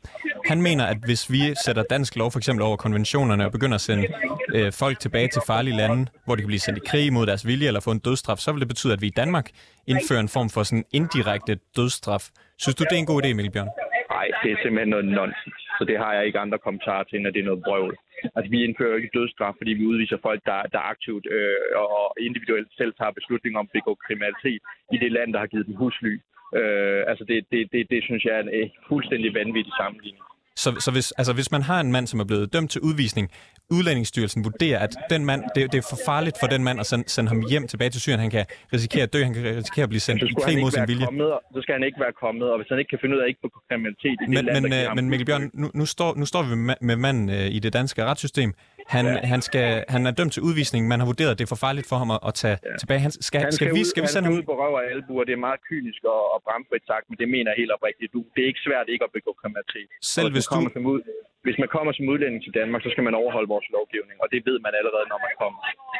Han 0.45 0.62
mener, 0.62 0.85
at 0.85 0.97
hvis 1.06 1.31
vi 1.31 1.41
sætter 1.65 1.83
dansk 1.83 2.15
lov 2.15 2.31
for 2.31 2.39
eksempel 2.39 2.63
over 2.63 2.77
konventionerne 2.77 3.45
og 3.45 3.51
begynder 3.51 3.75
at 3.75 3.81
sende 3.81 4.07
øh, 4.56 4.71
folk 4.71 5.00
tilbage 5.00 5.27
til 5.27 5.41
farlige 5.47 5.77
lande, 5.77 6.07
hvor 6.25 6.35
de 6.35 6.41
kan 6.41 6.47
blive 6.47 6.59
sendt 6.59 6.79
i 6.83 6.88
krig 6.88 7.13
mod 7.13 7.25
deres 7.25 7.47
vilje 7.47 7.67
eller 7.67 7.79
få 7.79 7.91
en 7.91 8.00
dødsstraf, 8.00 8.38
så 8.38 8.51
vil 8.51 8.59
det 8.59 8.67
betyde, 8.67 8.94
at 8.94 9.01
vi 9.01 9.07
i 9.07 9.17
Danmark 9.21 9.50
indfører 9.88 10.19
en 10.19 10.29
form 10.29 10.50
for 10.50 10.63
sådan 10.63 10.85
indirekte 10.91 11.53
dødsstraf. 11.77 12.23
Synes 12.57 12.75
du, 12.75 12.83
det 12.83 12.95
er 12.95 13.00
en 13.06 13.11
god 13.13 13.23
idé, 13.23 13.27
Emil 13.27 13.51
Bjørn? 13.51 13.69
Nej, 14.09 14.27
det 14.44 14.51
er 14.51 14.57
simpelthen 14.63 14.89
noget 14.89 15.06
nonsens. 15.06 15.61
Så 15.77 15.83
det 15.89 15.97
har 15.97 16.13
jeg 16.13 16.25
ikke 16.25 16.39
andre 16.39 16.57
kommentarer 16.65 17.03
til, 17.03 17.15
end 17.18 17.27
at 17.27 17.33
det 17.33 17.41
er 17.41 17.45
noget 17.45 17.63
brøvl. 17.68 17.95
Altså, 18.35 18.50
vi 18.56 18.59
indfører 18.63 18.91
jo 18.91 19.00
ikke 19.00 19.15
dødsstraf, 19.17 19.53
fordi 19.59 19.71
vi 19.79 19.85
udviser 19.91 20.17
folk, 20.27 20.41
der, 20.50 20.59
der 20.73 20.89
aktivt 20.94 21.25
øh, 21.38 21.57
og 21.75 22.15
individuelt 22.27 22.69
selv 22.79 22.94
tager 23.00 23.17
beslutninger 23.19 23.59
om 23.59 23.67
at 23.69 23.75
begå 23.77 23.91
kriminalitet 24.06 24.62
i 24.95 24.97
det 25.03 25.12
land, 25.17 25.29
der 25.33 25.39
har 25.39 25.51
givet 25.53 25.67
dem 25.67 25.75
husly. 25.83 26.13
Øh, 26.59 27.01
altså, 27.12 27.23
det, 27.29 27.38
det, 27.51 27.62
det, 27.73 27.81
det 27.94 28.01
synes 28.07 28.23
jeg 28.25 28.33
er 28.35 28.44
en 28.45 28.53
øh, 28.59 28.69
fuldstændig 28.89 29.29
vanvittig 29.39 29.73
sammenligning. 29.81 30.23
Så, 30.63 30.69
så 30.85 30.91
hvis, 30.91 31.12
altså, 31.12 31.33
hvis 31.33 31.51
man 31.51 31.62
har 31.62 31.79
en 31.81 31.91
mand, 31.91 32.07
som 32.07 32.19
er 32.19 32.27
blevet 32.31 32.53
dømt 32.53 32.71
til 32.71 32.81
udvisning, 32.81 33.25
Udlændingsstyrelsen 33.71 34.44
vurderer, 34.44 34.79
at 34.79 34.95
den 35.09 35.25
mand, 35.25 35.44
det, 35.56 35.71
det 35.71 35.77
er 35.77 35.88
for 35.89 36.00
farligt 36.06 36.35
for 36.39 36.47
den 36.47 36.63
mand 36.63 36.79
at 36.79 36.85
sende, 36.85 37.09
sende 37.09 37.29
ham 37.29 37.44
hjem 37.50 37.67
tilbage 37.67 37.89
til 37.89 38.01
Syrien. 38.01 38.19
Han 38.19 38.29
kan 38.29 38.45
risikere 38.73 39.03
at 39.03 39.13
dø, 39.13 39.23
han 39.23 39.33
kan 39.33 39.44
risikere 39.45 39.83
at 39.83 39.89
blive 39.89 40.00
sendt 40.00 40.23
i 40.23 40.33
krig 40.44 40.59
mod 40.59 40.71
sin 40.71 40.88
vilje. 40.88 41.06
Kommet, 41.06 41.33
så 41.56 41.62
skal 41.62 41.73
han 41.73 41.83
ikke 41.83 42.00
være 42.00 42.13
kommet, 42.23 42.51
og 42.51 42.57
hvis 42.59 42.67
han 42.69 42.79
ikke 42.79 42.89
kan 42.89 43.00
finde 43.01 43.15
ud 43.15 43.21
af 43.21 43.27
ikke 43.27 43.41
begå 43.41 43.59
kriminalitet 43.69 44.17
i 44.21 44.25
det 44.25 44.29
men, 44.29 44.45
land, 44.45 44.62
men, 44.62 44.73
øh, 44.73 44.95
men 44.95 45.09
Mikkel 45.09 45.25
Bjørn, 45.25 45.51
nu, 45.53 45.67
nu, 45.73 45.85
står, 45.85 46.15
nu 46.15 46.25
står 46.25 46.44
vi 46.44 46.56
med, 46.56 46.75
med 46.81 46.95
manden 46.95 47.29
øh, 47.29 47.47
i 47.57 47.59
det 47.59 47.73
danske 47.73 48.06
retssystem. 48.06 48.53
Han, 48.95 49.05
ja. 49.05 49.25
han, 49.33 49.41
skal, 49.47 49.67
han 49.95 50.01
er 50.09 50.13
dømt 50.19 50.33
til 50.35 50.41
udvisning. 50.49 50.81
Man 50.93 50.99
har 51.01 51.07
vurderet, 51.11 51.31
at 51.33 51.37
det 51.39 51.45
er 51.47 51.51
for 51.55 51.61
farligt 51.67 51.87
for 51.91 51.97
ham 52.01 52.09
at, 52.15 52.19
at 52.29 52.33
tage 52.43 52.57
ja. 52.63 52.77
tilbage. 52.81 52.99
Han, 53.05 53.11
skal, 53.11 53.41
han 53.41 53.51
skal, 53.51 53.67
skal, 53.67 53.75
vi, 53.77 53.83
skal 53.93 54.01
vi 54.05 54.09
sende 54.15 54.27
ham... 54.27 54.37
ud 54.37 54.43
på 54.49 54.53
røv 54.61 54.73
og 54.79 54.83
albuer. 54.93 55.23
Det 55.29 55.33
er 55.39 55.43
meget 55.49 55.59
kynisk 55.69 56.01
og, 56.15 56.21
og 56.33 56.39
bramfrit 56.47 56.85
sagt, 56.91 57.05
men 57.09 57.17
det 57.21 57.27
mener 57.33 57.47
jeg 57.51 57.57
helt 57.63 57.71
oprigtigt. 57.77 58.09
Du, 58.15 58.19
det 58.33 58.41
er 58.45 58.49
ikke 58.51 58.63
svært 58.67 58.85
ikke 58.93 59.03
at 59.07 59.11
begå 59.17 59.31
kriminalitet. 59.41 59.87
Selv 60.15 60.29
hvis 60.35 60.45
du... 60.53 60.57
Ud, 60.95 61.01
hvis 61.47 61.57
man 61.63 61.69
kommer 61.75 61.91
som 61.97 62.05
udlænding 62.13 62.41
til 62.45 62.53
Danmark, 62.59 62.81
så 62.85 62.89
skal 62.93 63.03
man 63.07 63.15
overholde 63.21 63.49
vores 63.55 63.67
lovgivning, 63.77 64.17
og 64.23 64.27
det 64.33 64.39
ved 64.49 64.57
man 64.65 64.73
allerede, 64.79 65.05
når 65.13 65.19
man 65.27 65.33
kommer. 65.43 65.59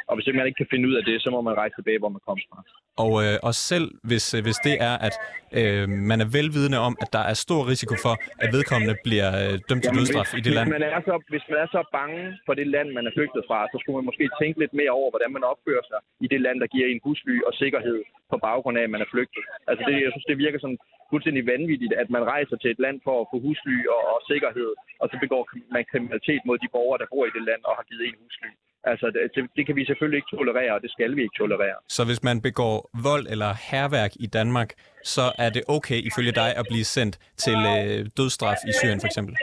Og 0.10 0.14
hvis 0.16 0.28
man 0.40 0.46
ikke 0.50 0.60
kan 0.62 0.70
finde 0.74 0.86
ud 0.90 0.96
af 1.00 1.04
det, 1.10 1.16
så 1.26 1.30
må 1.36 1.40
man 1.48 1.54
rejse 1.62 1.76
tilbage, 1.80 2.00
hvor 2.04 2.12
man 2.16 2.22
kommer 2.28 2.44
fra. 2.50 2.58
Og, 3.06 3.14
øh, 3.26 3.36
og 3.48 3.54
selv 3.70 3.88
hvis, 4.10 4.26
øh, 4.36 4.40
hvis 4.48 4.60
det 4.68 4.76
er, 4.90 4.96
at 5.08 5.16
øh, 5.60 5.84
man 6.12 6.18
er 6.26 6.28
velvidende 6.38 6.80
om, 6.88 6.94
at 7.04 7.10
der 7.18 7.24
er 7.32 7.36
stor 7.46 7.62
risiko 7.74 7.94
for, 8.06 8.14
at 8.44 8.48
vedkommende 8.56 8.96
bliver 9.08 9.30
øh, 9.42 9.54
dømt 9.70 9.82
til 9.84 9.92
dødsstraf 9.98 10.30
i 10.34 10.36
det 10.36 10.44
hvis 10.46 10.56
land. 10.58 10.68
Man 10.78 10.84
er 10.96 11.02
så, 11.10 11.16
hvis 11.34 11.46
man 11.52 11.58
er 11.66 11.70
så 11.78 11.82
bange 11.98 12.22
for 12.46 12.54
det 12.60 12.68
land, 12.76 12.88
man 12.98 13.08
er 13.10 13.14
flygtet 13.18 13.44
fra, 13.50 13.60
så 13.72 13.78
skulle 13.80 13.98
man 13.98 14.10
måske 14.10 14.26
tænke 14.42 14.58
lidt 14.64 14.74
mere 14.80 14.94
over, 15.00 15.10
hvordan 15.14 15.32
man 15.38 15.44
opfører 15.52 15.86
sig 15.92 16.00
i 16.26 16.28
det 16.34 16.42
land, 16.46 16.58
der 16.64 16.74
giver 16.74 16.88
en 16.90 17.04
husly 17.06 17.36
og 17.48 17.54
sikkerhed 17.62 18.00
på 18.32 18.38
baggrund 18.48 18.78
af, 18.80 18.84
at 18.86 18.94
man 18.96 19.04
er 19.06 19.14
flygtet. 19.14 19.44
Altså 19.70 19.82
det, 19.88 19.96
jeg 20.06 20.12
synes, 20.14 20.30
det 20.32 20.44
virker 20.46 20.60
sådan 20.62 20.82
fuldstændig 21.12 21.44
vanvittigt, 21.54 21.94
at 22.02 22.10
man 22.16 22.24
rejser 22.34 22.56
til 22.58 22.70
et 22.72 22.84
land 22.86 22.98
for 23.08 23.16
at 23.22 23.28
få 23.32 23.38
husly 23.46 23.78
og, 23.96 24.02
og 24.14 24.20
sikkerhed, 24.32 24.72
og 25.02 25.08
så 25.12 25.16
begår 25.24 25.42
man 25.76 25.84
kriminalitet 25.92 26.42
mod 26.48 26.58
de 26.64 26.74
borgere, 26.76 27.00
der 27.02 27.12
bor 27.14 27.24
i 27.26 27.36
det 27.38 27.44
land 27.50 27.62
og 27.70 27.74
har 27.80 27.86
givet 27.90 28.04
en 28.10 28.18
husly. 28.24 28.52
Altså, 28.92 29.06
det, 29.36 29.44
det 29.58 29.64
kan 29.66 29.76
vi 29.76 29.86
selvfølgelig 29.86 30.18
ikke 30.18 30.32
tolerere, 30.38 30.74
og 30.78 30.82
det 30.82 30.92
skal 30.92 31.16
vi 31.16 31.22
ikke 31.26 31.38
tolerere. 31.38 31.78
Så 31.98 32.02
hvis 32.06 32.24
man 32.24 32.38
begår 32.42 32.76
vold 33.10 33.26
eller 33.34 33.52
herværk 33.72 34.12
i 34.26 34.28
Danmark, 34.28 34.70
så 35.04 35.26
er 35.38 35.50
det 35.56 35.64
okay 35.68 36.00
ifølge 36.10 36.32
dig 36.32 36.50
at 36.60 36.66
blive 36.72 36.88
sendt 36.96 37.16
til 37.38 37.58
øh, 37.74 38.06
dødsstraf 38.18 38.60
i 38.70 38.72
Syrien 38.80 39.00
for 39.00 39.08
eksempel? 39.08 39.36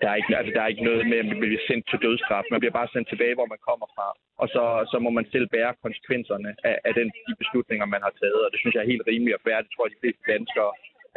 Der 0.00 0.08
er, 0.12 0.16
ikke, 0.20 0.30
altså, 0.40 0.52
der 0.56 0.62
er 0.62 0.72
ikke 0.72 0.88
noget 0.90 1.02
med, 1.10 1.18
at 1.22 1.26
man 1.30 1.38
bliver 1.42 1.64
sendt 1.70 1.84
til 1.90 1.98
dødsstraf. 2.04 2.44
Man 2.54 2.60
bliver 2.62 2.76
bare 2.80 2.92
sendt 2.94 3.08
tilbage, 3.12 3.34
hvor 3.38 3.48
man 3.54 3.60
kommer 3.68 3.88
fra. 3.96 4.08
Og 4.42 4.46
så, 4.54 4.64
så 4.92 4.96
må 5.04 5.10
man 5.18 5.26
selv 5.34 5.46
bære 5.54 5.72
konsekvenserne 5.84 6.50
af, 6.70 6.76
af 6.88 6.92
den, 6.98 7.08
de 7.28 7.32
beslutninger, 7.42 7.86
man 7.94 8.02
har 8.06 8.14
taget. 8.22 8.40
Og 8.46 8.50
det 8.52 8.58
synes 8.60 8.74
jeg 8.74 8.82
er 8.82 8.92
helt 8.92 9.04
rimeligt 9.10 9.38
og 9.38 9.42
færdigt. 9.48 9.68
Det 9.68 9.72
tror 9.74 9.84
jeg, 9.86 9.94
de 9.96 10.02
fleste 10.02 10.22
danskere 10.34 10.70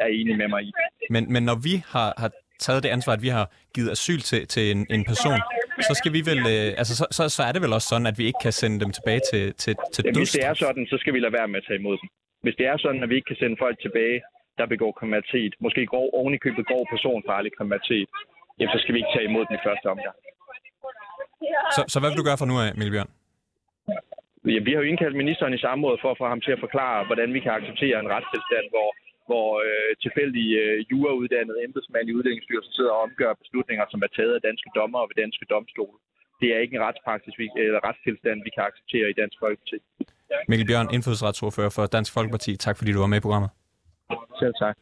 er 0.04 0.10
enige 0.20 0.38
med 0.42 0.50
mig 0.54 0.62
i. 0.70 0.72
Men, 1.16 1.24
men 1.34 1.44
når 1.50 1.58
vi 1.68 1.76
har, 1.94 2.10
har 2.24 2.32
taget 2.66 2.84
det 2.84 2.90
ansvar, 2.98 3.14
at 3.18 3.24
vi 3.28 3.32
har 3.38 3.46
givet 3.76 3.90
asyl 3.96 4.22
til, 4.30 4.42
til 4.54 4.64
en, 4.74 4.82
en 4.96 5.04
person, 5.12 5.40
så 5.90 5.94
skal 6.00 6.12
vi 6.18 6.22
vel, 6.32 6.42
øh, 6.54 6.68
altså 6.82 6.94
så, 7.00 7.06
så, 7.18 7.24
så 7.38 7.42
er 7.48 7.52
det 7.56 7.62
vel 7.66 7.74
også 7.78 7.88
sådan, 7.94 8.08
at 8.12 8.18
vi 8.20 8.26
ikke 8.30 8.42
kan 8.48 8.56
sende 8.62 8.78
dem 8.84 8.92
tilbage 8.98 9.22
til, 9.32 9.44
til, 9.64 9.74
til 9.94 10.02
Jamen, 10.06 10.20
Hvis 10.22 10.32
det 10.38 10.46
er 10.52 10.56
sådan, 10.66 10.84
så 10.92 10.98
skal 11.02 11.14
vi 11.16 11.20
lade 11.26 11.34
være 11.40 11.48
med 11.52 11.60
at 11.62 11.66
tage 11.68 11.80
imod 11.82 11.96
dem. 12.02 12.08
Hvis 12.46 12.56
det 12.60 12.66
er 12.72 12.78
sådan, 12.86 13.04
at 13.04 13.10
vi 13.10 13.16
ikke 13.16 13.30
kan 13.32 13.42
sende 13.44 13.58
folk 13.66 13.78
tilbage, 13.86 14.20
der 14.60 14.66
begår 14.74 14.92
kriminalitet, 15.00 15.52
måske 15.66 15.82
grov, 15.92 16.08
oven 16.20 16.34
i 16.38 16.44
købet 16.46 16.66
grov 16.70 16.84
personfarlig 16.94 17.52
kriminalitet, 17.58 18.10
jamen, 18.62 18.74
så 18.76 18.80
skal 18.82 18.94
vi 18.94 19.00
ikke 19.02 19.14
tage 19.16 19.28
imod 19.30 19.44
dem 19.48 19.56
i 19.60 19.66
første 19.68 19.88
omgang. 19.94 20.16
Så, 21.76 21.82
så 21.94 21.98
hvad 22.00 22.10
vil 22.10 22.22
du 22.22 22.28
gøre 22.30 22.42
for 22.42 22.50
nu 22.52 22.56
af, 22.66 22.70
Milbjørn? 22.80 23.12
Ja, 24.54 24.60
vi 24.66 24.72
har 24.72 24.80
jo 24.82 24.90
indkaldt 24.92 25.22
ministeren 25.24 25.54
i 25.58 25.64
samråd 25.66 25.98
for 26.04 26.10
at 26.12 26.20
få 26.22 26.26
ham 26.34 26.42
til 26.46 26.52
at 26.56 26.64
forklare, 26.66 27.00
hvordan 27.10 27.30
vi 27.36 27.40
kan 27.46 27.52
acceptere 27.58 27.98
en 28.04 28.12
retstilstand, 28.16 28.68
hvor 28.76 28.90
hvor 29.32 29.50
øh, 29.68 29.92
tilfældige 30.06 30.54
øh, 30.64 30.76
jurauddannede 30.92 31.60
embedsmænd 31.68 32.06
i 32.10 32.16
Udlændingsstyrelsen 32.18 32.74
sidder 32.78 32.94
og 32.98 33.02
omgør 33.08 33.34
beslutninger, 33.42 33.86
som 33.92 34.00
er 34.06 34.12
taget 34.18 34.34
af 34.38 34.42
danske 34.50 34.70
dommer 34.78 35.00
og 35.04 35.08
ved 35.10 35.18
danske 35.24 35.46
domstole. 35.54 35.98
Det 36.42 36.48
er 36.56 36.60
ikke 36.64 36.76
en 36.80 36.86
retspraksis 36.88 37.36
vi, 37.42 37.46
eller 37.66 37.82
retstilstand, 37.88 38.38
vi 38.48 38.52
kan 38.56 38.64
acceptere 38.70 39.08
i 39.10 39.16
Dansk 39.22 39.38
Folkeparti. 39.44 39.78
Mikkel 40.50 40.68
Bjørn, 40.70 40.88
indfødsretsordfører 40.96 41.72
for 41.78 41.84
Dansk 41.96 42.12
Folkeparti. 42.18 42.52
Tak 42.66 42.76
fordi 42.78 42.92
du 42.94 43.00
var 43.04 43.12
med 43.14 43.20
i 43.22 43.26
programmet. 43.28 43.50
Selv 44.42 44.54
tak. 44.64 44.76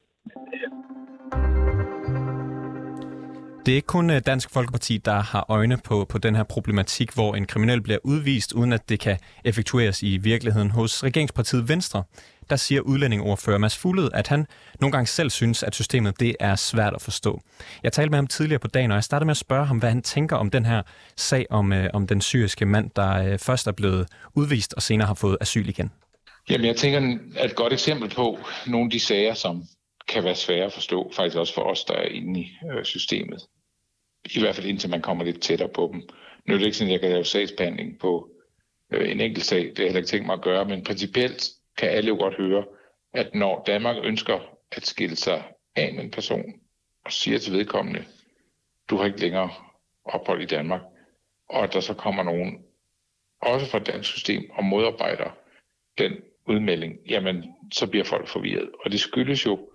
Det 3.66 3.72
er 3.72 3.76
ikke 3.76 3.86
kun 3.86 4.10
øh, 4.10 4.22
Dansk 4.26 4.50
Folkeparti, 4.50 4.98
der 4.98 5.20
har 5.20 5.46
øjne 5.50 5.78
på, 5.78 6.06
på 6.10 6.18
den 6.18 6.36
her 6.36 6.44
problematik, 6.44 7.14
hvor 7.14 7.36
en 7.36 7.46
kriminel 7.46 7.82
bliver 7.82 8.00
udvist, 8.04 8.54
uden 8.54 8.74
at 8.74 8.90
det 8.90 9.00
kan 9.00 9.18
effektueres 9.46 10.04
i 10.04 10.18
virkeligheden 10.18 10.72
hos 10.72 11.04
regeringspartiet 11.04 11.70
Venstre. 11.70 12.04
der 12.50 12.56
siger 12.56 12.82
udlændingeordfører 12.82 13.58
Mads 13.58 13.78
Fugled, 13.78 14.10
at 14.14 14.28
han 14.28 14.46
nogle 14.82 14.92
gange 14.92 15.08
selv 15.08 15.30
synes, 15.30 15.64
at 15.64 15.76
systemet 15.76 16.20
det 16.20 16.36
er 16.40 16.56
svært 16.56 16.94
at 16.94 17.02
forstå. 17.02 17.42
Jeg 17.84 17.94
talte 17.94 18.10
med 18.10 18.18
ham 18.18 18.28
tidligere 18.28 18.60
på 18.60 18.68
dagen, 18.68 18.92
og 18.92 18.96
jeg 18.96 19.04
startede 19.04 19.26
med 19.26 19.32
at 19.32 19.38
spørge 19.38 19.66
ham, 19.66 19.78
hvad 19.78 19.90
han 19.90 20.02
tænker 20.02 20.36
om 20.36 20.50
den 20.50 20.66
her 20.66 20.82
sag 21.16 21.46
om, 21.50 21.74
øh, 21.74 21.90
om 21.94 22.08
den 22.08 22.22
syriske 22.22 22.66
mand, 22.66 22.90
der 22.96 23.24
øh, 23.24 23.40
først 23.40 23.68
er 23.68 23.72
blevet 23.72 24.08
udvist 24.36 24.74
og 24.74 24.82
senere 24.82 25.08
har 25.08 25.14
fået 25.14 25.38
asyl 25.42 25.70
igen. 25.70 25.92
Jamen, 26.50 26.68
jeg 26.68 26.76
tænker, 26.76 27.18
at 27.38 27.46
et 27.46 27.56
godt 27.56 27.74
eksempel 27.74 28.10
på 28.10 28.40
nogle 28.68 28.86
af 28.86 28.92
de 28.92 29.00
sager, 29.00 29.34
som 29.34 29.64
kan 30.10 30.24
være 30.24 30.36
svære 30.36 30.66
at 30.66 30.74
forstå, 30.74 31.12
faktisk 31.14 31.38
også 31.38 31.54
for 31.54 31.62
os, 31.62 31.86
der 31.86 31.94
er 31.94 32.08
inde 32.08 32.40
i 32.40 32.52
øh, 32.72 32.86
systemet. 32.86 33.42
I 34.36 34.40
hvert 34.40 34.56
fald 34.56 34.68
indtil 34.68 34.90
man 34.90 35.02
kommer 35.02 35.24
lidt 35.24 35.42
tættere 35.42 35.70
på 35.70 35.90
dem. 35.94 36.10
Nu 36.46 36.54
er 36.54 36.58
det 36.58 36.66
ikke 36.66 36.78
sådan, 36.78 36.90
at 36.90 36.94
jeg 36.94 37.02
kan 37.02 37.10
lave 37.10 37.26
sagsbehandling 37.26 38.00
på 38.00 38.30
øh, 38.94 39.12
en 39.12 39.22
enkelt 39.22 39.46
sag. 39.46 39.62
Det 39.62 39.80
er 39.80 39.84
heller 39.84 40.00
ikke 40.00 40.08
tænkt 40.08 40.26
mig 40.26 40.34
at 40.34 40.42
gøre, 40.42 40.66
men 40.66 40.84
principielt 40.84 41.50
kan 41.78 41.90
alle 41.90 42.08
jo 42.08 42.16
godt 42.16 42.36
høre, 42.36 42.66
at 43.14 43.36
når 43.36 43.64
Danmark 43.68 43.96
ønsker 44.04 44.40
at 44.72 44.86
skille 44.86 45.16
sig 45.16 45.44
af 45.76 45.94
med 45.94 46.04
en 46.04 46.12
person 46.12 46.54
og 47.06 47.12
siger 47.12 47.40
til 47.40 47.54
vedkommende, 47.54 48.06
du 48.90 48.98
har 48.98 49.06
ikke 49.06 49.20
længere 49.20 49.50
ophold 50.06 50.42
i 50.42 50.46
Danmark, 50.46 50.82
og 51.50 51.64
at 51.64 51.74
der 51.74 51.80
så 51.80 51.94
kommer 51.94 52.24
nogen, 52.24 52.64
også 53.42 53.66
fra 53.66 53.80
dansk 53.80 54.10
system, 54.10 54.50
og 54.54 54.64
modarbejder 54.64 55.30
den 55.98 56.14
udmelding, 56.48 56.94
jamen 57.10 57.46
så 57.74 57.88
bliver 57.88 58.06
folk 58.06 58.28
forvirret. 58.28 58.70
Og 58.86 58.92
det 58.92 59.00
skyldes 59.00 59.46
jo 59.46 59.69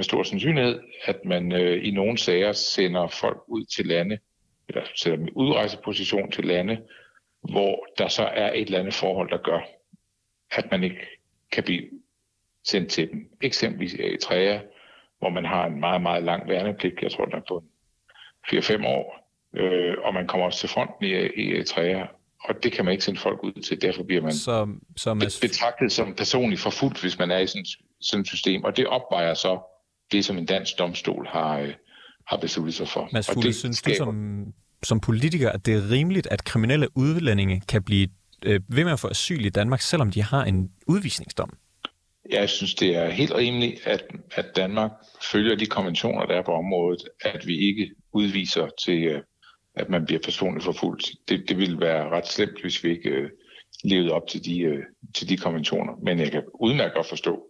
med 0.00 0.04
stor 0.04 0.22
sandsynlighed, 0.22 0.80
at 1.04 1.24
man 1.24 1.52
øh, 1.52 1.86
i 1.86 1.90
nogle 1.90 2.18
sager 2.18 2.52
sender 2.52 3.08
folk 3.08 3.38
ud 3.46 3.64
til 3.64 3.86
lande, 3.86 4.18
eller 4.68 4.82
sætter 4.94 5.16
dem 5.16 5.28
i 5.28 5.32
udrejseposition 5.34 6.30
til 6.30 6.44
lande, 6.44 6.78
hvor 7.42 7.86
der 7.98 8.08
så 8.08 8.22
er 8.22 8.52
et 8.52 8.60
eller 8.60 8.78
andet 8.78 8.94
forhold, 8.94 9.30
der 9.30 9.36
gør, 9.36 9.60
at 10.50 10.70
man 10.70 10.84
ikke 10.84 11.06
kan 11.52 11.64
blive 11.64 11.88
sendt 12.64 12.90
til 12.90 13.10
dem. 13.10 13.30
Eksempelvis 13.42 13.94
i 13.94 14.02
Eritrea, 14.02 14.58
hvor 15.18 15.28
man 15.28 15.44
har 15.44 15.66
en 15.66 15.80
meget, 15.80 16.02
meget 16.02 16.22
lang 16.22 16.48
værnepligt. 16.48 17.02
Jeg 17.02 17.12
tror, 17.12 17.24
den 17.24 17.34
er 17.34 17.42
på 17.48 17.64
4-5 18.46 18.86
år. 18.86 19.30
Øh, 19.56 19.96
og 20.04 20.14
man 20.14 20.26
kommer 20.26 20.46
også 20.46 20.58
til 20.58 20.68
fronten 20.68 21.04
i, 21.06 21.12
i 21.12 21.54
Eritrea. 21.54 22.06
Og 22.44 22.62
det 22.62 22.72
kan 22.72 22.84
man 22.84 22.92
ikke 22.92 23.04
sende 23.04 23.20
folk 23.20 23.42
ud 23.42 23.62
til. 23.62 23.82
Derfor 23.82 24.02
bliver 24.02 24.22
man 24.22 24.32
så, 24.32 24.68
så 24.96 25.14
med... 25.14 25.40
betragtet 25.40 25.92
som 25.92 26.14
personligt 26.14 26.60
forfulgt, 26.60 27.00
hvis 27.00 27.18
man 27.18 27.30
er 27.30 27.38
i 27.38 27.46
sådan, 27.46 27.66
sådan 28.00 28.20
et 28.20 28.28
system. 28.28 28.64
Og 28.64 28.76
det 28.76 28.86
opvejer 28.86 29.34
så 29.34 29.60
det, 30.12 30.24
som 30.24 30.38
en 30.38 30.46
dansk 30.46 30.78
domstol 30.78 31.26
har, 31.26 31.58
øh, 31.58 31.74
har 32.26 32.36
besluttet 32.36 32.74
sig 32.74 32.88
for. 32.88 33.08
Mads 33.12 33.30
Fugle, 33.30 33.52
synes 33.52 33.76
skaber... 33.76 33.92
du 33.92 34.04
som, 34.04 34.46
som 34.82 35.00
politiker, 35.00 35.50
at 35.50 35.66
det 35.66 35.74
er 35.74 35.90
rimeligt, 35.90 36.26
at 36.30 36.44
kriminelle 36.44 36.88
udlændinge 36.96 37.62
kan 37.68 37.82
blive 37.82 38.08
øh, 38.44 38.60
ved 38.68 38.84
med 38.84 38.92
at 38.92 39.00
få 39.00 39.08
asyl 39.08 39.44
i 39.44 39.48
Danmark, 39.48 39.80
selvom 39.80 40.10
de 40.10 40.22
har 40.22 40.44
en 40.44 40.70
udvisningsdom? 40.86 41.50
Jeg 42.30 42.48
synes, 42.48 42.74
det 42.74 42.96
er 42.96 43.10
helt 43.10 43.34
rimeligt, 43.34 43.86
at, 43.86 44.04
at 44.34 44.46
Danmark 44.56 44.90
følger 45.32 45.56
de 45.56 45.66
konventioner, 45.66 46.26
der 46.26 46.34
er 46.34 46.42
på 46.42 46.52
området, 46.52 47.02
at 47.20 47.46
vi 47.46 47.58
ikke 47.58 47.90
udviser 48.12 48.68
til, 48.84 49.04
øh, 49.04 49.22
at 49.74 49.88
man 49.88 50.04
bliver 50.06 50.20
personligt 50.24 50.64
forfulgt. 50.64 51.10
Det, 51.28 51.44
det 51.48 51.58
ville 51.58 51.80
være 51.80 52.08
ret 52.08 52.28
slemt, 52.28 52.60
hvis 52.60 52.84
vi 52.84 52.90
ikke 52.90 53.10
øh, 53.10 53.30
levede 53.84 54.12
op 54.12 54.28
til 54.28 54.44
de, 54.44 54.60
øh, 54.60 54.82
til 55.14 55.28
de 55.28 55.36
konventioner. 55.36 55.92
Men 56.02 56.18
jeg 56.18 56.30
kan 56.30 56.42
udmærket 56.54 56.94
godt 56.94 57.08
forstå, 57.08 57.42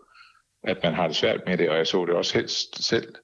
at 0.62 0.78
man 0.82 0.94
har 0.94 1.06
det 1.06 1.16
svært 1.16 1.40
med 1.46 1.58
det, 1.58 1.70
og 1.70 1.76
jeg 1.76 1.86
så 1.86 2.04
det 2.04 2.14
også 2.14 2.38
helst 2.38 2.84
selv, 2.84 3.14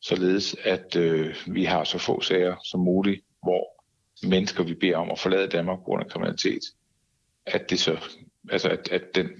således 0.00 0.56
at 0.64 0.96
øh, 0.96 1.36
vi 1.46 1.64
har 1.64 1.84
så 1.84 1.98
få 1.98 2.20
sager 2.20 2.56
som 2.64 2.80
muligt, 2.80 3.24
hvor 3.42 3.82
mennesker, 4.26 4.64
vi 4.64 4.74
beder 4.74 4.96
om 4.96 5.10
at 5.10 5.18
forlade 5.18 5.48
Danmark 5.48 5.78
på 5.78 5.84
grund 5.84 6.04
af 6.04 6.10
kriminalitet, 6.10 6.62
at 7.46 7.70
det 7.70 7.80
så, 7.80 7.98
altså 8.50 8.68
at, 8.68 8.88
at, 8.88 9.14
den, 9.14 9.30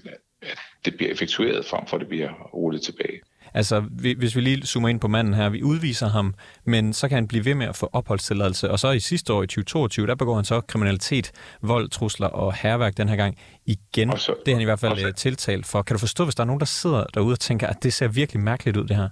at 0.41 0.57
det 0.85 0.97
bliver 0.97 1.11
effektueret 1.11 1.65
frem 1.65 1.87
for 1.87 1.97
at 1.97 2.01
det 2.01 2.07
bliver 2.09 2.33
rullet 2.53 2.81
tilbage. 2.81 3.21
Altså, 3.57 3.79
hvis 4.17 4.35
vi 4.35 4.41
lige 4.41 4.65
zoomer 4.65 4.89
ind 4.89 4.99
på 4.99 5.07
manden 5.07 5.33
her, 5.33 5.49
vi 5.49 5.63
udviser 5.63 6.07
ham, 6.07 6.35
men 6.65 6.93
så 6.93 7.07
kan 7.07 7.15
han 7.15 7.27
blive 7.27 7.45
ved 7.45 7.55
med 7.55 7.67
at 7.67 7.75
få 7.75 7.89
opholdstilladelse, 7.93 8.71
og 8.71 8.79
så 8.79 8.91
i 8.91 8.99
sidste 8.99 9.33
år 9.33 9.43
i 9.43 9.47
2022, 9.47 10.07
der 10.07 10.15
begår 10.15 10.35
han 10.35 10.45
så 10.45 10.61
kriminalitet, 10.61 11.31
vold, 11.61 11.89
trusler 11.89 12.27
og 12.27 12.53
herværk 12.53 12.97
den 12.97 13.09
her 13.09 13.15
gang 13.15 13.37
igen. 13.65 14.17
Så, 14.17 14.35
det 14.45 14.51
er 14.51 14.55
han 14.55 14.61
i 14.61 14.65
hvert 14.65 14.79
fald 14.79 14.97
så, 14.97 15.07
øh, 15.07 15.13
tiltalt 15.13 15.65
for. 15.65 15.81
Kan 15.81 15.93
du 15.93 15.99
forstå, 15.99 16.23
hvis 16.23 16.35
der 16.35 16.43
er 16.43 16.45
nogen, 16.45 16.59
der 16.59 16.65
sidder 16.65 17.03
derude 17.13 17.31
og 17.33 17.39
tænker, 17.39 17.67
at 17.67 17.83
det 17.83 17.93
ser 17.93 18.07
virkelig 18.07 18.41
mærkeligt 18.41 18.77
ud, 18.77 18.87
det 18.87 18.95
her? 18.95 19.09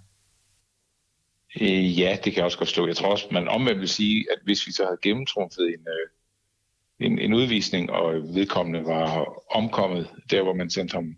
Øh, 1.62 2.00
ja, 2.00 2.18
det 2.24 2.34
kan 2.34 2.36
jeg 2.36 2.46
også 2.46 2.58
godt 2.58 2.70
stå. 2.70 2.88
Jeg 2.88 2.96
tror 2.96 3.12
også, 3.12 3.28
man 3.32 3.48
omvendt 3.48 3.80
vil 3.80 3.90
sige, 3.90 4.25
at 4.32 4.38
hvis 4.44 4.68
vi 4.68 4.72
så 4.72 4.84
havde 4.84 5.00
gennemtrumfet 5.02 5.68
en, 5.68 5.86
øh, 5.96 6.08
en, 7.08 7.20
en 7.20 7.34
udvisning, 7.34 7.92
og 7.92 8.14
vedkommende 8.14 8.86
var 8.86 9.25
omkommet 9.56 10.10
der, 10.30 10.44
hvor 10.44 10.54
man 10.54 10.70
sendte 10.70 10.94
ham 10.94 11.16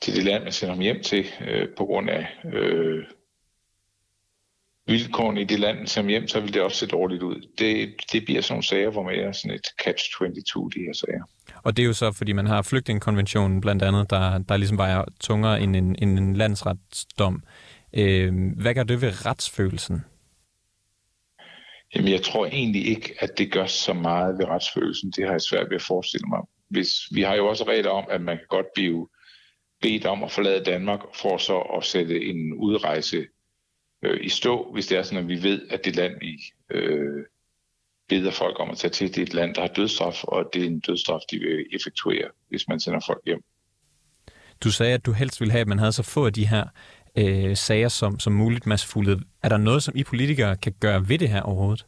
til 0.00 0.16
det 0.16 0.24
land, 0.24 0.42
man 0.42 0.52
sender 0.52 0.74
ham 0.74 0.82
hjem 0.82 1.02
til, 1.02 1.26
øh, 1.40 1.68
på 1.76 1.84
grund 1.84 2.10
af 2.10 2.26
øh, 2.54 3.04
vilkårene 4.86 5.40
i 5.40 5.44
det 5.44 5.60
land, 5.60 5.78
man 5.78 5.86
sender 5.86 6.10
hjem, 6.10 6.28
så 6.28 6.40
vil 6.40 6.54
det 6.54 6.62
også 6.62 6.76
se 6.76 6.86
dårligt 6.86 7.22
ud. 7.22 7.48
Det, 7.58 7.94
det 8.12 8.24
bliver 8.24 8.40
sådan 8.40 8.52
nogle 8.54 8.64
sager, 8.64 8.90
hvor 8.90 9.02
man 9.02 9.14
er 9.14 9.32
sådan 9.32 9.54
et 9.54 9.66
catch-22, 9.82 10.68
de 10.74 10.80
her 10.80 10.92
sager. 10.92 11.22
Og 11.62 11.76
det 11.76 11.82
er 11.82 11.86
jo 11.86 11.92
så, 11.92 12.12
fordi 12.12 12.32
man 12.32 12.46
har 12.46 12.62
flygtningekonventionen 12.62 13.60
blandt 13.60 13.82
andet, 13.82 14.10
der, 14.10 14.38
der 14.38 14.56
ligesom 14.56 14.78
vejer 14.78 15.04
tungere 15.20 15.60
end 15.60 15.76
en, 15.76 15.96
end 16.02 16.18
en 16.18 16.36
landsretsdom. 16.36 17.42
Øh, 17.92 18.32
hvad 18.56 18.74
gør 18.74 18.82
det 18.82 19.02
ved 19.02 19.26
retsfølelsen? 19.26 20.04
Jamen, 21.94 22.12
jeg 22.12 22.22
tror 22.22 22.46
egentlig 22.46 22.86
ikke, 22.86 23.14
at 23.18 23.38
det 23.38 23.52
gør 23.52 23.66
så 23.66 23.92
meget 23.92 24.38
ved 24.38 24.46
retsfølelsen. 24.46 25.10
Det 25.10 25.24
har 25.24 25.32
jeg 25.32 25.40
svært 25.40 25.70
ved 25.70 25.76
at 25.76 25.82
forestille 25.82 26.26
mig. 26.28 26.40
Hvis, 26.70 26.88
vi 27.10 27.22
har 27.22 27.34
jo 27.34 27.48
også 27.48 27.64
regler 27.64 27.90
om, 27.90 28.04
at 28.10 28.20
man 28.20 28.36
kan 28.36 28.46
godt 28.48 28.66
blive 28.74 29.08
bedt 29.82 30.06
om 30.06 30.24
at 30.24 30.30
forlade 30.30 30.64
Danmark 30.64 31.00
for 31.14 31.36
så 31.36 31.58
at 31.58 31.84
sætte 31.84 32.24
en 32.24 32.54
udrejse 32.54 33.26
øh, 34.02 34.24
i 34.24 34.28
stå, 34.28 34.72
hvis 34.72 34.86
det 34.86 34.98
er 34.98 35.02
sådan, 35.02 35.18
at 35.18 35.28
vi 35.28 35.42
ved, 35.42 35.68
at 35.70 35.84
det 35.84 35.96
land, 35.96 36.14
vi 36.20 36.38
øh, 36.70 37.24
beder 38.08 38.30
folk 38.30 38.60
om 38.60 38.70
at 38.70 38.76
tage 38.76 38.90
til, 38.90 39.08
det 39.08 39.18
er 39.18 39.22
et 39.22 39.34
land, 39.34 39.54
der 39.54 39.60
har 39.60 39.68
dødsstraf, 39.68 40.24
og 40.24 40.50
det 40.52 40.62
er 40.62 40.66
en 40.66 40.80
dødsstraf, 40.80 41.20
de 41.30 41.38
vil 41.38 41.66
effektuere, 41.72 42.28
hvis 42.48 42.68
man 42.68 42.80
sender 42.80 43.00
folk 43.06 43.20
hjem. 43.26 43.42
Du 44.64 44.70
sagde, 44.70 44.94
at 44.94 45.06
du 45.06 45.12
helst 45.12 45.40
ville 45.40 45.52
have, 45.52 45.60
at 45.60 45.68
man 45.68 45.78
havde 45.78 45.92
så 45.92 46.02
få 46.02 46.26
af 46.26 46.32
de 46.32 46.48
her 46.48 46.64
øh, 47.18 47.56
sager 47.56 47.88
som, 47.88 48.18
som 48.18 48.32
muligt, 48.32 48.66
Mads 48.66 48.86
Fuglede. 48.86 49.20
Er 49.42 49.48
der 49.48 49.56
noget, 49.56 49.82
som 49.82 49.96
I 49.96 50.04
politikere 50.04 50.56
kan 50.56 50.72
gøre 50.80 51.08
ved 51.08 51.18
det 51.18 51.28
her 51.28 51.42
overhovedet? 51.42 51.86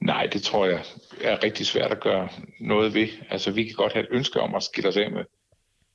Nej, 0.00 0.26
det 0.32 0.42
tror 0.42 0.66
jeg 0.66 0.84
er 1.20 1.44
rigtig 1.44 1.66
svært 1.66 1.90
at 1.90 2.00
gøre 2.00 2.28
noget 2.60 2.94
ved. 2.94 3.08
Altså, 3.30 3.50
vi 3.50 3.64
kan 3.64 3.74
godt 3.76 3.92
have 3.92 4.02
et 4.02 4.08
ønske 4.10 4.40
om 4.40 4.54
at 4.54 4.62
skille 4.62 4.88
os 4.88 4.96
af 4.96 5.10
med, 5.10 5.24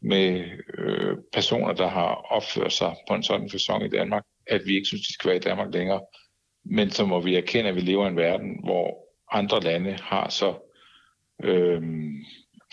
med 0.01 0.45
øh, 0.77 1.17
personer, 1.33 1.73
der 1.73 1.87
har 1.87 2.13
opført 2.13 2.73
sig 2.73 2.95
på 3.07 3.13
en 3.13 3.23
sådan 3.23 3.49
fasong 3.49 3.85
i 3.85 3.89
Danmark, 3.89 4.23
at 4.47 4.61
vi 4.65 4.75
ikke 4.75 4.85
synes, 4.85 5.07
de 5.07 5.13
skal 5.13 5.27
være 5.27 5.37
i 5.37 5.47
Danmark 5.49 5.73
længere. 5.73 6.01
Men 6.65 6.89
så 6.89 7.05
må 7.05 7.21
vi 7.21 7.35
erkende, 7.35 7.69
at 7.69 7.75
vi 7.75 7.81
lever 7.81 8.05
i 8.05 8.09
en 8.09 8.17
verden, 8.17 8.59
hvor 8.63 9.05
andre 9.31 9.59
lande 9.59 9.93
har 9.93 10.29
så 10.29 10.55
øh, 11.43 11.81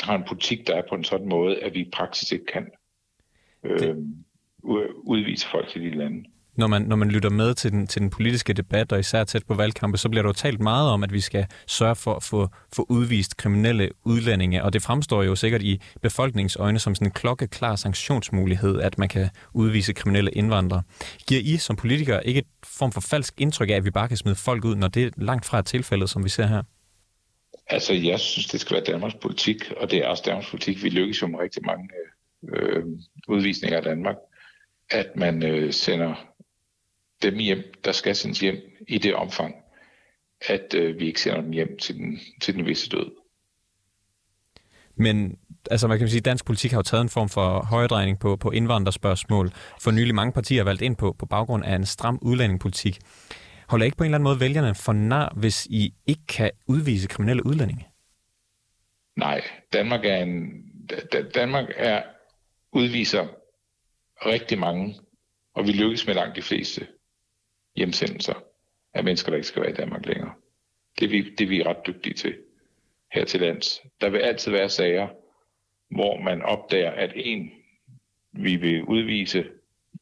har 0.00 0.16
en 0.16 0.24
politik, 0.28 0.66
der 0.66 0.74
er 0.74 0.82
på 0.88 0.94
en 0.94 1.04
sådan 1.04 1.28
måde, 1.28 1.62
at 1.62 1.74
vi 1.74 1.80
i 1.80 1.90
praksis 1.92 2.32
ikke 2.32 2.46
kan. 2.46 2.70
Øh, 3.64 3.96
udvise 5.04 5.46
folk 5.46 5.68
til 5.68 5.82
de 5.82 5.90
lande. 5.90 6.24
Når 6.56 6.66
man, 6.66 6.82
når 6.82 6.96
man 6.96 7.10
lytter 7.10 7.30
med 7.30 7.54
til 7.54 7.72
den, 7.72 7.86
til 7.86 8.02
den 8.02 8.10
politiske 8.10 8.52
debat, 8.52 8.92
og 8.92 8.98
især 8.98 9.24
tæt 9.24 9.46
på 9.46 9.54
valgkampe, 9.54 9.98
så 9.98 10.08
bliver 10.08 10.22
der 10.22 10.28
jo 10.28 10.32
talt 10.32 10.60
meget 10.60 10.90
om, 10.90 11.02
at 11.02 11.12
vi 11.12 11.20
skal 11.20 11.46
sørge 11.66 11.96
for 11.96 12.14
at 12.14 12.22
få, 12.22 12.48
få 12.72 12.86
udvist 12.88 13.36
kriminelle 13.36 13.90
udlændinge, 14.04 14.62
og 14.62 14.72
det 14.72 14.82
fremstår 14.82 15.22
jo 15.22 15.34
sikkert 15.34 15.62
i 15.62 15.80
befolkningsøjne 16.02 16.78
som 16.78 16.94
sådan 16.94 17.06
en 17.06 17.12
klokkeklar 17.12 17.76
sanktionsmulighed, 17.76 18.80
at 18.80 18.98
man 18.98 19.08
kan 19.08 19.28
udvise 19.54 19.92
kriminelle 19.92 20.30
indvandrere. 20.30 20.82
Giver 21.28 21.40
I 21.44 21.56
som 21.56 21.76
politikere 21.76 22.26
ikke 22.26 22.38
et 22.38 22.46
form 22.64 22.92
for 22.92 23.00
falsk 23.00 23.40
indtryk 23.40 23.70
af, 23.70 23.74
at 23.74 23.84
vi 23.84 23.90
bare 23.90 24.08
kan 24.08 24.16
smide 24.16 24.36
folk 24.36 24.64
ud, 24.64 24.76
når 24.76 24.88
det 24.88 25.04
er 25.04 25.10
langt 25.16 25.46
fra 25.46 25.62
tilfældet, 25.62 26.10
som 26.10 26.24
vi 26.24 26.28
ser 26.28 26.46
her? 26.46 26.62
Altså, 27.66 27.94
jeg 27.94 28.20
synes, 28.20 28.46
det 28.46 28.60
skal 28.60 28.74
være 28.74 28.84
Danmarks 28.84 29.14
politik, 29.14 29.72
og 29.80 29.90
det 29.90 29.98
er 29.98 30.08
også 30.08 30.22
Danmarks 30.26 30.50
politik. 30.50 30.84
Vi 30.84 30.88
lykkes 30.88 31.22
jo 31.22 31.26
med 31.26 31.38
rigtig 31.38 31.62
mange 31.66 31.88
øh, 32.48 32.76
øh 32.76 32.84
udvisninger 33.28 33.76
af 33.76 33.82
Danmark 33.82 34.16
at 34.90 35.16
man 35.16 35.42
øh, 35.42 35.72
sender 35.72 36.14
dem 37.22 37.38
hjem, 37.38 37.62
der 37.84 37.92
skal 37.92 38.16
sendes 38.16 38.40
hjem 38.40 38.56
i 38.88 38.98
det 38.98 39.14
omfang, 39.14 39.54
at 40.48 40.74
øh, 40.74 40.98
vi 40.98 41.06
ikke 41.06 41.20
sender 41.20 41.40
dem 41.40 41.50
hjem 41.50 41.78
til 41.78 41.96
den, 41.96 42.18
til 42.40 42.54
den 42.54 42.66
visse 42.66 42.88
død. 42.88 43.10
Men 44.96 45.38
altså 45.70 45.88
man 45.88 45.98
kan 45.98 46.08
sige, 46.08 46.20
dansk 46.20 46.44
politik 46.44 46.70
har 46.70 46.78
jo 46.78 46.82
taget 46.82 47.02
en 47.02 47.08
form 47.08 47.28
for 47.28 47.64
højdrejning 47.64 48.18
på, 48.18 48.36
på 48.36 48.50
indvandrerspørgsmål. 48.50 49.52
For 49.80 49.90
nylig 49.90 50.14
mange 50.14 50.32
partier 50.32 50.60
har 50.60 50.64
valgt 50.64 50.82
ind 50.82 50.96
på, 50.96 51.16
på 51.18 51.26
baggrund 51.26 51.64
af 51.64 51.74
en 51.74 51.86
stram 51.86 52.18
udlændingepolitik. 52.22 52.98
Holder 53.68 53.84
ikke 53.84 53.96
på 53.96 54.04
en 54.04 54.08
eller 54.08 54.18
anden 54.18 54.24
måde 54.24 54.40
vælgerne 54.40 54.74
for 54.74 54.92
nar, 54.92 55.32
hvis 55.36 55.66
I 55.66 55.94
ikke 56.06 56.26
kan 56.28 56.50
udvise 56.66 57.08
kriminelle 57.08 57.46
udlændinge? 57.46 57.86
Nej, 59.16 59.42
Danmark 59.72 60.04
er 60.04 60.16
en 60.16 60.66
Danmark 61.34 61.68
er 61.76 62.02
udviser 62.72 63.26
rigtig 64.26 64.58
mange, 64.58 65.00
og 65.54 65.66
vi 65.66 65.72
lykkes 65.72 66.06
med 66.06 66.14
langt 66.14 66.36
de 66.36 66.42
fleste 66.42 66.86
hjemsendelser 67.76 68.34
af 68.94 69.04
mennesker, 69.04 69.30
der 69.30 69.36
ikke 69.36 69.48
skal 69.48 69.62
være 69.62 69.70
i 69.70 69.74
Danmark 69.74 70.06
længere. 70.06 70.32
Det 70.98 71.04
er 71.04 71.08
vi, 71.08 71.30
det 71.30 71.44
er 71.44 71.48
vi 71.48 71.62
ret 71.62 71.86
dygtige 71.86 72.14
til 72.14 72.36
her 73.12 73.24
til 73.24 73.40
lands. 73.40 73.80
Der 74.00 74.10
vil 74.10 74.18
altid 74.18 74.52
være 74.52 74.68
sager, 74.68 75.08
hvor 75.90 76.20
man 76.20 76.42
opdager, 76.42 76.90
at 76.90 77.12
en 77.14 77.50
vi 78.32 78.56
vil 78.56 78.84
udvise, 78.84 79.44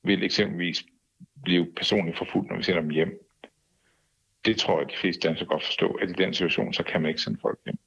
vil 0.05 0.25
eksempelvis 0.25 0.85
blive 1.45 1.67
personligt 1.77 2.19
forfulgt, 2.19 2.51
når 2.51 2.57
vi 2.57 2.63
sender 2.63 2.81
dem 2.81 2.91
hjem. 2.91 3.21
Det 4.45 4.57
tror 4.57 4.81
jeg, 4.81 4.91
de 4.91 4.97
fleste 4.97 5.29
danskere 5.29 5.49
godt 5.49 5.65
forstå, 5.65 5.89
at 5.89 6.11
i 6.11 6.13
den 6.13 6.35
situation, 6.35 6.73
så 6.73 6.83
kan 6.83 7.03
man 7.03 7.09
ikke 7.09 7.21
sende 7.21 7.39
folk 7.43 7.59
hjem. 7.65 7.79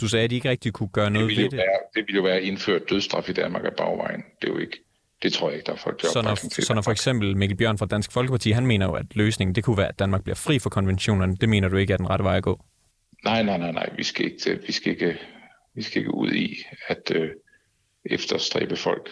Du 0.00 0.08
sagde, 0.08 0.24
at 0.24 0.30
de 0.30 0.34
ikke 0.34 0.48
rigtig 0.48 0.72
kunne 0.72 0.88
gøre 0.88 1.10
noget 1.10 1.30
det 1.30 1.36
ved 1.36 1.50
det. 1.50 1.56
Være, 1.56 1.78
det 1.94 2.06
ville 2.06 2.16
jo 2.16 2.22
være 2.22 2.36
at 2.36 2.42
indføre 2.42 2.78
dødsstraf 2.78 3.28
i 3.28 3.32
Danmark 3.32 3.64
af 3.64 3.76
bagvejen. 3.76 4.24
Det 4.42 4.48
er 4.48 4.52
jo 4.52 4.58
ikke, 4.58 4.84
det 5.22 5.32
tror 5.32 5.48
jeg 5.48 5.56
ikke, 5.56 5.66
der 5.66 5.72
er 5.72 5.76
folk, 5.76 6.02
der 6.02 6.08
så 6.08 6.22
når, 6.22 6.34
til. 6.34 6.64
Så 6.64 6.74
når 6.74 6.82
for 6.82 6.90
eksempel 6.90 7.36
Mikkel 7.36 7.56
Bjørn 7.56 7.78
fra 7.78 7.86
Dansk 7.86 8.12
Folkeparti, 8.12 8.50
han 8.50 8.66
mener 8.66 8.86
jo, 8.86 8.92
at 8.92 9.06
løsningen 9.16 9.54
det 9.54 9.64
kunne 9.64 9.76
være, 9.76 9.88
at 9.88 9.98
Danmark 9.98 10.22
bliver 10.22 10.36
fri 10.36 10.58
for 10.58 10.70
konventionerne. 10.70 11.36
Det 11.36 11.48
mener 11.48 11.68
du 11.68 11.76
ikke 11.76 11.92
er 11.92 11.96
den 11.96 12.10
rette 12.10 12.24
vej 12.24 12.36
at 12.36 12.42
gå? 12.42 12.64
Nej, 13.24 13.42
nej, 13.42 13.58
nej, 13.58 13.72
nej. 13.72 13.90
Vi 13.96 14.02
skal 14.02 14.24
ikke, 14.24 14.58
vi 14.66 14.72
skal 14.72 14.92
ikke, 14.92 15.18
vi 15.74 15.82
skal 15.82 16.00
ikke 16.00 16.14
ud 16.14 16.32
i 16.32 16.56
at 16.88 17.12
øh, 17.14 17.30
efterstræbe 18.04 18.76
folk 18.76 19.08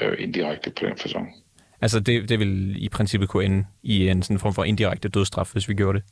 øh, 0.00 0.16
indirekte 0.18 0.70
på 0.70 0.86
den 0.86 0.96
fasong. 0.96 1.34
Altså 1.80 2.00
det, 2.00 2.28
det 2.28 2.38
vil 2.38 2.84
i 2.84 2.88
princippet 2.88 3.28
kunne 3.28 3.44
ende 3.44 3.66
i 3.82 4.08
en 4.08 4.22
sådan 4.22 4.38
form 4.38 4.54
for 4.54 4.64
indirekte 4.64 5.08
dødsstraf, 5.08 5.52
hvis 5.52 5.68
vi 5.68 5.74
gjorde 5.74 5.98
det? 5.98 6.08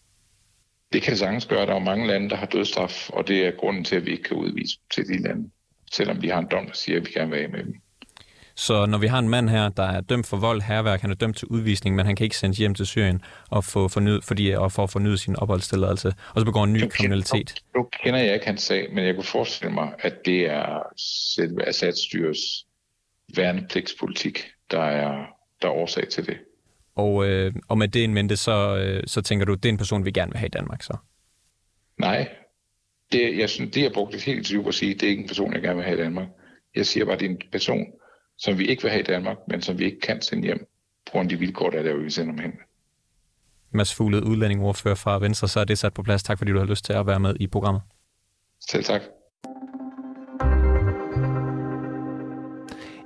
Det 0.93 1.03
kan 1.03 1.17
sagtens 1.17 1.47
gøre. 1.47 1.67
Der 1.67 1.75
er 1.75 1.79
mange 1.79 2.07
lande, 2.07 2.31
der 2.31 2.37
har 2.37 2.47
dødsstraf, 2.47 3.11
og 3.11 3.29
det 3.29 3.47
er 3.47 3.51
grunden 3.51 3.85
til, 3.85 3.97
at 3.97 4.07
vi 4.07 4.11
ikke 4.11 4.23
kan 4.23 4.37
udvise 4.37 4.79
til 4.95 5.05
de 5.09 5.23
lande, 5.23 5.51
selvom 5.93 6.23
vi 6.23 6.29
har 6.29 6.39
en 6.39 6.49
dom, 6.51 6.67
der 6.67 6.73
siger, 6.75 7.01
at 7.01 7.07
vi 7.07 7.13
gerne 7.13 7.31
vil 7.31 7.39
af 7.39 7.49
med 7.49 7.65
dem. 7.65 7.75
Så 8.57 8.87
når 8.87 8.99
vi 8.99 9.07
har 9.07 9.19
en 9.19 9.29
mand 9.29 9.49
her, 9.49 9.69
der 9.69 9.83
er 9.83 10.01
dømt 10.01 10.27
for 10.27 10.37
vold, 10.37 10.63
herværk, 10.63 11.01
han 11.01 11.11
er 11.11 11.15
dømt 11.15 11.37
til 11.37 11.49
udvisning, 11.49 11.97
men 11.97 12.07
han 12.07 12.17
kan 12.17 12.25
ikke 12.25 12.37
sendes 12.37 12.59
hjem 12.59 12.75
til 12.75 12.87
Syrien 12.87 13.23
og 13.51 13.65
få 13.65 13.89
fornyet, 13.89 14.25
fordi, 14.25 14.51
og 14.51 14.73
for 14.73 14.83
at 14.83 14.91
fornyet 14.91 15.21
sin 15.21 15.37
opholdstilladelse, 15.37 16.09
og 16.09 16.41
så 16.41 16.45
begår 16.45 16.65
en 16.65 16.73
ny 16.73 16.81
nu 16.81 16.89
kriminalitet. 16.89 17.55
Nu, 17.75 17.81
nu 17.81 17.89
kender 18.03 18.21
jeg 18.21 18.35
ikke 18.35 18.47
hans 18.47 18.63
sag, 18.63 18.95
men 18.95 19.07
jeg 19.07 19.15
kunne 19.15 19.25
forestille 19.25 19.75
mig, 19.75 19.93
at 19.99 20.15
det 20.25 20.51
er 20.51 20.83
selve 21.37 21.69
Assad-styres 21.69 22.67
værnepligtspolitik, 23.37 24.45
der 24.71 24.83
er, 24.83 25.27
der 25.63 25.69
er 25.69 25.73
årsag 25.73 26.09
til 26.09 26.27
det. 26.27 26.37
Og, 26.95 27.27
øh, 27.27 27.53
og 27.69 27.79
med 27.79 27.89
det 27.89 28.05
en 28.05 28.15
mente, 28.15 28.37
så, 28.37 28.77
øh, 28.77 29.03
så 29.07 29.23
tænker 29.23 29.47
du, 29.47 29.53
at 29.53 29.63
det 29.63 29.69
er 29.69 29.73
en 29.73 29.79
person, 29.79 30.05
vi 30.05 30.11
gerne 30.11 30.33
vil 30.33 30.39
have 30.39 30.47
i 30.47 30.51
Danmark, 30.51 30.83
så? 30.83 30.97
Nej. 31.99 32.29
Det, 33.13 33.39
jeg 33.39 33.51
synes, 33.51 33.75
det 33.75 33.83
jeg 33.83 33.93
brugte 33.93 34.17
et 34.17 34.23
helt 34.23 34.39
interview 34.39 34.69
at 34.69 34.75
sige, 34.75 34.95
det 34.95 35.03
er 35.03 35.11
ikke 35.11 35.23
en 35.23 35.29
person, 35.29 35.55
jeg 35.55 35.63
gerne 35.63 35.77
vil 35.77 35.85
have 35.85 35.99
i 35.99 36.03
Danmark. 36.03 36.29
Jeg 36.75 36.87
siger 36.87 37.05
bare, 37.05 37.15
at 37.15 37.21
det 37.21 37.27
er 37.27 37.31
en 37.31 37.41
person, 37.53 37.87
som 38.39 38.59
vi 38.59 38.67
ikke 38.67 38.83
vil 38.83 38.91
have 38.91 39.01
i 39.01 39.07
Danmark, 39.07 39.37
men 39.49 39.63
som 39.63 39.79
vi 39.79 39.85
ikke 39.85 40.01
kan 40.01 40.23
sende 40.23 40.45
hjem 40.45 40.59
på 41.07 41.11
grund 41.13 41.27
af 41.27 41.29
de 41.29 41.39
vilkår, 41.39 41.71
der 41.71 41.79
er 41.79 41.83
der, 41.83 41.97
vi 41.97 42.11
sender 42.11 42.33
dem 42.33 42.43
hen. 42.43 42.53
Mads 43.71 43.95
Fugled, 43.95 44.23
udlændingordfører 44.23 44.95
fra 44.95 45.19
Venstre, 45.19 45.49
så 45.49 45.61
er 45.61 45.65
det 45.65 45.79
sat 45.79 45.95
på 45.95 46.03
plads. 46.03 46.23
Tak 46.23 46.39
fordi 46.39 46.53
du 46.53 46.59
har 46.59 46.67
lyst 46.67 46.85
til 46.85 46.93
at 46.93 47.07
være 47.07 47.21
med 47.21 47.35
i 47.41 47.47
programmet. 47.47 47.83
Selv 48.71 48.85
tak. 48.85 49.03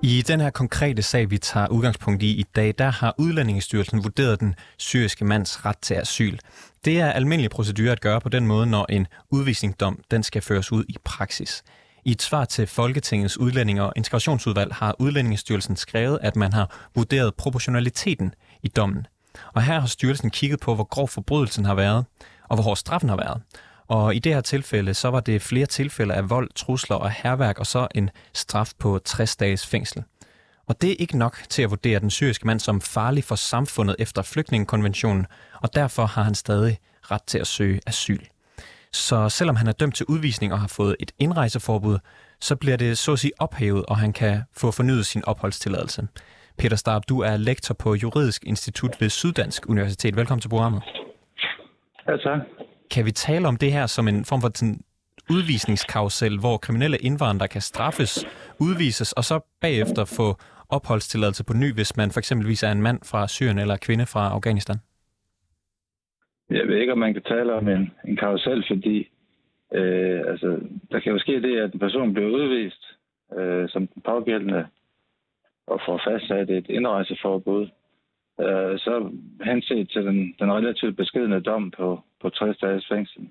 I 0.03 0.23
den 0.23 0.41
her 0.41 0.51
konkrete 0.51 1.03
sag, 1.03 1.31
vi 1.31 1.39
tager 1.39 1.69
udgangspunkt 1.69 2.23
i 2.23 2.31
i 2.41 2.43
dag, 2.57 2.75
der 2.79 2.91
har 2.91 3.15
Udlændingestyrelsen 3.19 4.05
vurderet 4.05 4.41
den 4.41 4.55
syriske 4.77 5.25
mands 5.25 5.65
ret 5.65 5.79
til 5.79 5.95
asyl. 5.95 6.39
Det 6.85 7.01
er 7.01 7.13
almindelig 7.13 7.51
procedure 7.51 7.93
at 7.93 8.01
gøre 8.01 8.21
på 8.21 8.29
den 8.29 8.47
måde, 8.47 8.67
når 8.67 8.87
en 8.89 9.07
udvisningsdom 9.31 10.03
den 10.11 10.23
skal 10.23 10.43
føres 10.43 10.73
ud 10.73 10.85
i 10.89 10.97
praksis. 11.05 11.63
I 12.09 12.11
et 12.11 12.23
svar 12.23 12.45
til 12.45 12.67
Folketingets 12.67 13.39
udlænding- 13.39 13.81
og 13.81 13.93
integrationsudvalg 13.97 14.75
har 14.75 14.97
Udlændingestyrelsen 14.99 15.77
skrevet, 15.77 16.19
at 16.23 16.37
man 16.37 16.53
har 16.53 16.89
vurderet 16.95 17.35
proportionaliteten 17.35 18.35
i 18.63 18.69
dommen. 18.69 19.07
Og 19.55 19.63
her 19.63 19.81
har 19.81 19.87
styrelsen 19.87 20.31
kigget 20.31 20.61
på, 20.61 20.75
hvor 20.75 20.85
grov 20.85 21.09
forbrydelsen 21.09 21.65
har 21.65 21.75
været, 21.75 22.05
og 22.49 22.57
hvor 22.57 22.63
hård 22.63 22.77
straffen 22.77 23.09
har 23.09 23.17
været. 23.17 23.43
Og 23.89 24.15
i 24.15 24.19
det 24.19 24.35
her 24.35 24.41
tilfælde, 24.41 24.95
så 24.95 25.09
var 25.09 25.21
det 25.21 25.43
flere 25.43 25.67
tilfælde 25.67 26.15
af 26.15 26.31
vold, 26.31 26.51
trusler 26.55 26.97
og 26.97 27.11
herværk, 27.11 27.59
og 27.59 27.67
så 27.67 27.89
en 27.95 28.11
straf 28.35 28.73
på 28.79 28.99
60 29.05 29.37
dages 29.37 29.67
fængsel. 29.67 30.03
Og 30.67 30.83
det 30.83 30.91
er 30.91 30.97
ikke 30.99 31.19
nok 31.19 31.39
til 31.49 31.63
at 31.63 31.71
vurdere 31.71 32.01
den 32.01 32.11
syriske 32.11 32.47
mand 32.47 32.61
som 32.61 32.81
farlig 32.81 33.25
for 33.25 33.35
samfundet 33.35 33.97
efter 33.99 34.23
flygtningekonventionen, 34.23 35.27
og 35.63 35.75
derfor 35.75 36.07
har 36.07 36.23
han 36.23 36.35
stadig 36.35 36.79
ret 37.11 37.23
til 37.23 37.39
at 37.39 37.47
søge 37.47 37.81
asyl. 37.87 38.25
Så 38.93 39.29
selvom 39.29 39.57
han 39.57 39.67
er 39.67 39.73
dømt 39.73 39.95
til 39.95 40.07
udvisning 40.09 40.53
og 40.53 40.61
har 40.61 40.69
fået 40.69 40.97
et 41.01 41.13
indrejseforbud, 41.19 41.99
så 42.41 42.57
bliver 42.57 42.77
det 42.77 42.99
så 42.99 43.13
at 43.13 43.19
sige 43.19 43.33
ophævet, 43.39 43.87
og 43.87 43.99
han 43.99 44.13
kan 44.13 44.43
få 44.57 44.71
fornyet 44.71 45.07
sin 45.07 45.25
opholdstilladelse. 45.25 46.09
Peter 46.59 46.77
Starp, 46.77 47.03
du 47.09 47.21
er 47.21 47.37
lektor 47.37 47.75
på 47.75 47.95
Juridisk 47.95 48.45
Institut 48.45 49.01
ved 49.01 49.11
Syddansk 49.11 49.69
Universitet. 49.69 50.17
Velkommen 50.17 50.41
til 50.41 50.49
programmet. 50.49 50.83
Ja, 52.09 52.17
tak. 52.17 52.41
Kan 52.91 53.05
vi 53.05 53.13
tale 53.13 53.49
om 53.49 53.57
det 53.57 53.73
her 53.73 53.87
som 53.87 54.09
en 54.09 54.25
form 54.25 54.41
for 54.41 54.51
sådan 54.55 54.81
udvisningskarusel, 55.31 56.39
hvor 56.39 56.57
kriminelle 56.57 56.99
indvandrere 56.99 57.49
kan 57.49 57.61
straffes, 57.61 58.25
udvises 58.59 59.13
og 59.13 59.25
så 59.25 59.41
bagefter 59.61 60.05
få 60.05 60.39
opholdstilladelse 60.69 61.45
på 61.45 61.53
ny, 61.53 61.75
hvis 61.75 61.97
man 61.97 62.11
for 62.11 62.21
eksempelvis 62.21 62.63
er 62.63 62.73
en 62.73 62.83
mand 62.83 62.99
fra 63.05 63.29
Syrien 63.29 63.59
eller 63.59 63.77
kvinde 63.77 64.07
fra 64.07 64.29
Afghanistan? 64.29 64.81
Jeg 66.51 66.69
ved 66.69 66.77
ikke, 66.77 66.93
om 66.93 66.99
man 66.99 67.13
kan 67.13 67.23
tale 67.23 67.53
om 67.55 67.69
en, 67.69 67.91
en 68.05 68.17
karusel, 68.17 68.65
fordi 68.69 69.09
øh, 69.73 70.21
altså, 70.27 70.61
der 70.91 71.01
kan 71.01 71.13
jo 71.13 71.19
ske 71.19 71.43
det, 71.43 71.61
at 71.61 71.73
en 71.73 71.79
person 71.79 72.15
bliver 72.15 72.29
udvist 72.29 72.85
øh, 73.37 73.69
som 73.69 73.87
den 73.87 74.03
pågældende 74.03 74.67
og 75.67 75.81
får 75.87 76.01
fastsat 76.07 76.51
et 76.51 76.67
indrejseforbud. 76.69 77.69
Øh, 78.41 78.79
så 78.79 79.13
henset 79.45 79.91
til 79.91 80.07
den, 80.07 80.35
den 80.39 80.53
relativt 80.53 80.97
beskedende 80.97 81.41
dom 81.41 81.71
på, 81.71 82.01
på 82.21 82.31
60 82.31 82.59
dages 82.59 82.89
fængsel. 82.89 83.29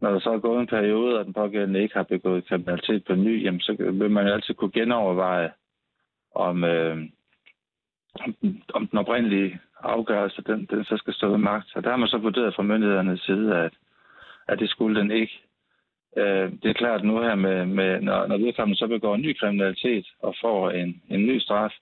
Når 0.00 0.10
der 0.10 0.20
så 0.20 0.30
er 0.30 0.38
gået 0.38 0.60
en 0.60 0.66
periode, 0.66 1.18
og 1.18 1.24
den 1.24 1.32
pågældende 1.32 1.82
ikke 1.82 1.94
har 1.94 2.02
begået 2.02 2.46
kriminalitet 2.46 3.04
på 3.04 3.14
ny, 3.14 3.44
jamen, 3.44 3.60
så 3.60 3.76
vil 3.78 4.10
man 4.10 4.26
jo 4.26 4.32
altid 4.32 4.54
kunne 4.54 4.70
genoverveje, 4.70 5.50
om, 6.34 6.64
øh, 6.64 6.96
om, 8.74 8.86
den 8.86 8.98
oprindelige 8.98 9.60
afgørelse, 9.84 10.42
den, 10.42 10.66
den 10.70 10.84
så 10.84 10.96
skal 10.96 11.14
stå 11.14 11.28
ved 11.28 11.38
magt. 11.38 11.68
Og 11.74 11.84
der 11.84 11.90
har 11.90 11.96
man 11.96 12.08
så 12.08 12.18
vurderet 12.18 12.54
fra 12.54 12.62
myndighedernes 12.62 13.20
side, 13.20 13.56
at, 13.56 13.72
at 14.48 14.58
det 14.58 14.70
skulle 14.70 15.00
den 15.00 15.10
ikke. 15.10 15.40
Øh, 16.16 16.52
det 16.62 16.70
er 16.70 16.72
klart 16.72 17.04
nu 17.04 17.20
her, 17.20 17.34
med, 17.34 17.66
med, 17.66 18.00
når, 18.00 18.26
når 18.26 18.38
vedkommende 18.38 18.78
så 18.78 18.86
begår 18.86 19.16
ny 19.16 19.36
kriminalitet 19.38 20.06
og 20.22 20.34
får 20.40 20.70
en, 20.70 21.02
en 21.10 21.26
ny 21.26 21.38
straf, 21.38 21.72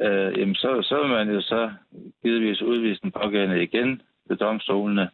øh, 0.00 0.38
jamen 0.38 0.54
så, 0.54 0.82
så 0.82 1.02
vil 1.02 1.10
man 1.10 1.30
jo 1.30 1.40
så 1.40 1.70
givetvis 2.22 2.62
udvise 2.62 3.00
den 3.02 3.10
pågældende 3.10 3.62
igen 3.62 4.02
ved 4.28 4.36
domstolene. 4.36 5.10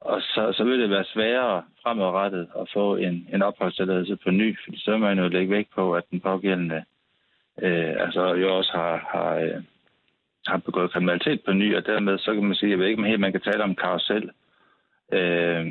Og 0.00 0.20
så, 0.20 0.52
så 0.56 0.64
vil 0.64 0.80
det 0.80 0.90
være 0.90 1.04
sværere 1.04 1.62
fremadrettet 1.82 2.48
at 2.60 2.70
få 2.72 2.96
en, 2.96 3.28
en 3.32 3.42
opholdstilladelse 3.42 4.16
på 4.16 4.30
ny, 4.30 4.58
fordi 4.64 4.80
så 4.80 4.90
vil 4.90 5.00
man 5.00 5.18
jo 5.18 5.28
lægge 5.28 5.54
vægt 5.54 5.74
på, 5.74 5.94
at 5.94 6.04
den 6.10 6.20
pågældende 6.20 6.84
øh, 7.62 7.94
altså 7.98 8.34
jo 8.34 8.56
også 8.56 8.72
har, 8.72 8.96
har, 9.12 9.34
øh, 9.34 9.62
har 10.46 10.56
begået 10.56 10.92
kriminalitet 10.92 11.40
på 11.44 11.52
ny, 11.52 11.76
og 11.76 11.86
dermed 11.86 12.18
så 12.18 12.34
kan 12.34 12.44
man 12.44 12.54
sige, 12.54 12.70
jeg 12.70 12.78
ved 12.78 12.86
ikke 12.86 13.04
helt 13.04 13.20
man 13.20 13.32
kan 13.32 13.40
tale 13.40 13.64
om 13.64 13.74
karusel. 13.74 14.30
Øh, 15.12 15.66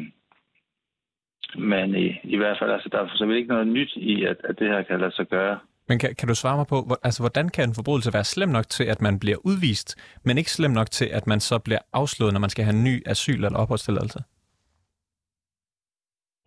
men 1.55 1.95
i, 1.95 2.19
i 2.23 2.37
hvert 2.37 2.57
fald, 2.59 2.71
altså, 2.71 2.89
der 2.89 2.99
er 2.99 3.07
så 3.15 3.29
ikke 3.29 3.49
noget 3.49 3.67
nyt 3.67 3.91
i, 3.95 4.25
at, 4.25 4.37
at 4.43 4.59
det 4.59 4.67
her 4.67 4.83
kan 4.83 4.99
lade 4.99 5.15
sig 5.15 5.27
gøre. 5.27 5.59
Men 5.87 5.99
kan, 5.99 6.15
kan 6.15 6.27
du 6.27 6.35
svare 6.35 6.57
mig 6.57 6.67
på, 6.67 6.81
hvor, 6.87 6.99
altså, 7.03 7.23
hvordan 7.23 7.49
kan 7.49 7.69
en 7.69 7.75
forbrydelse 7.75 8.13
være 8.13 8.23
slem 8.23 8.49
nok 8.49 8.69
til, 8.69 8.83
at 8.83 9.01
man 9.01 9.19
bliver 9.19 9.37
udvist, 9.45 9.89
men 10.25 10.37
ikke 10.37 10.51
slem 10.51 10.71
nok 10.71 10.91
til, 10.91 11.05
at 11.05 11.27
man 11.27 11.39
så 11.39 11.59
bliver 11.59 11.79
afslået, 11.93 12.33
når 12.33 12.39
man 12.39 12.49
skal 12.49 12.65
have 12.65 12.75
en 12.75 12.83
ny 12.83 13.07
asyl- 13.07 13.45
eller 13.45 13.59
opholdstilladelse? 13.59 14.19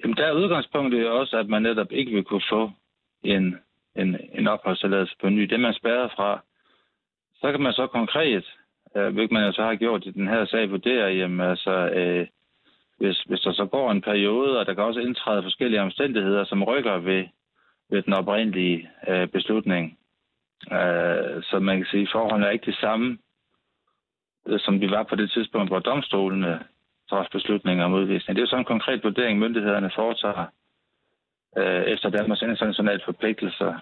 Jamen, 0.02 0.16
der 0.16 0.26
er 0.26 0.32
udgangspunktet 0.32 1.02
jo 1.02 1.20
også, 1.20 1.36
at 1.38 1.48
man 1.48 1.62
netop 1.62 1.92
ikke 1.92 2.12
vil 2.12 2.24
kunne 2.24 2.48
få 2.50 2.70
en, 3.22 3.56
en, 3.96 4.16
en 4.34 4.46
opholdstilladelse 4.46 5.16
på 5.20 5.28
ny. 5.28 5.42
Det 5.42 5.60
man 5.60 5.74
spærrer 5.74 6.08
fra, 6.16 6.42
så 7.46 7.52
kan 7.52 7.60
man 7.60 7.72
så 7.72 7.86
konkret, 7.86 8.44
øh, 8.96 9.14
hvilket 9.14 9.32
man 9.32 9.52
så 9.52 9.62
har 9.62 9.74
gjort 9.74 10.06
i 10.06 10.10
den 10.10 10.28
her 10.28 10.44
sag, 10.44 10.70
vurdere, 10.70 11.08
jamen 11.08 11.40
altså, 11.40 11.70
øh, 11.70 12.26
hvis, 12.98 13.22
hvis 13.22 13.40
der 13.40 13.52
så 13.52 13.66
går 13.66 13.90
en 13.90 14.02
periode, 14.02 14.58
og 14.58 14.66
der 14.66 14.74
kan 14.74 14.84
også 14.84 15.00
indtræde 15.00 15.42
forskellige 15.42 15.82
omstændigheder, 15.82 16.44
som 16.44 16.64
rykker 16.64 16.98
ved, 16.98 17.24
ved 17.90 18.02
den 18.02 18.12
oprindelige 18.12 18.90
øh, 19.08 19.28
beslutning. 19.28 19.98
Øh, 20.72 21.42
så 21.42 21.58
man 21.62 21.76
kan 21.76 21.86
sige, 21.90 22.02
at 22.02 22.08
forholdene 22.12 22.46
er 22.46 22.50
ikke 22.50 22.66
det 22.66 22.78
samme, 22.80 23.18
øh, 24.48 24.60
som 24.60 24.80
de 24.80 24.90
var 24.90 25.02
på 25.02 25.16
det 25.16 25.30
tidspunkt, 25.30 25.70
hvor 25.70 25.78
domstolene 25.78 26.64
træffede 27.10 27.32
beslutninger 27.32 27.84
om 27.84 27.92
udvisning. 27.92 28.36
Det 28.36 28.42
er 28.42 28.46
jo 28.46 28.50
sådan 28.50 28.60
en 28.60 28.74
konkret 28.74 29.04
vurdering, 29.04 29.38
myndighederne 29.38 29.90
foretager 29.94 30.46
øh, 31.58 31.82
efter 31.82 32.10
Danmarks 32.10 32.42
internationale 32.42 33.00
forpligtelser. 33.04 33.74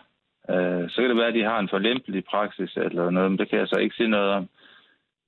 Øh, 0.51 0.91
så 0.91 0.97
kan 1.01 1.11
det 1.11 1.17
være, 1.17 1.33
at 1.33 1.35
de 1.35 1.51
har 1.51 1.59
en 1.59 1.69
forlempelig 1.69 2.25
praksis 2.25 2.77
eller 2.77 3.11
noget, 3.11 3.31
men 3.31 3.39
det 3.39 3.51
kan 3.51 3.59
jeg 3.59 3.69
så 3.69 3.77
ikke 3.77 3.97
sige 3.97 4.09
noget 4.09 4.31
om. 4.31 4.49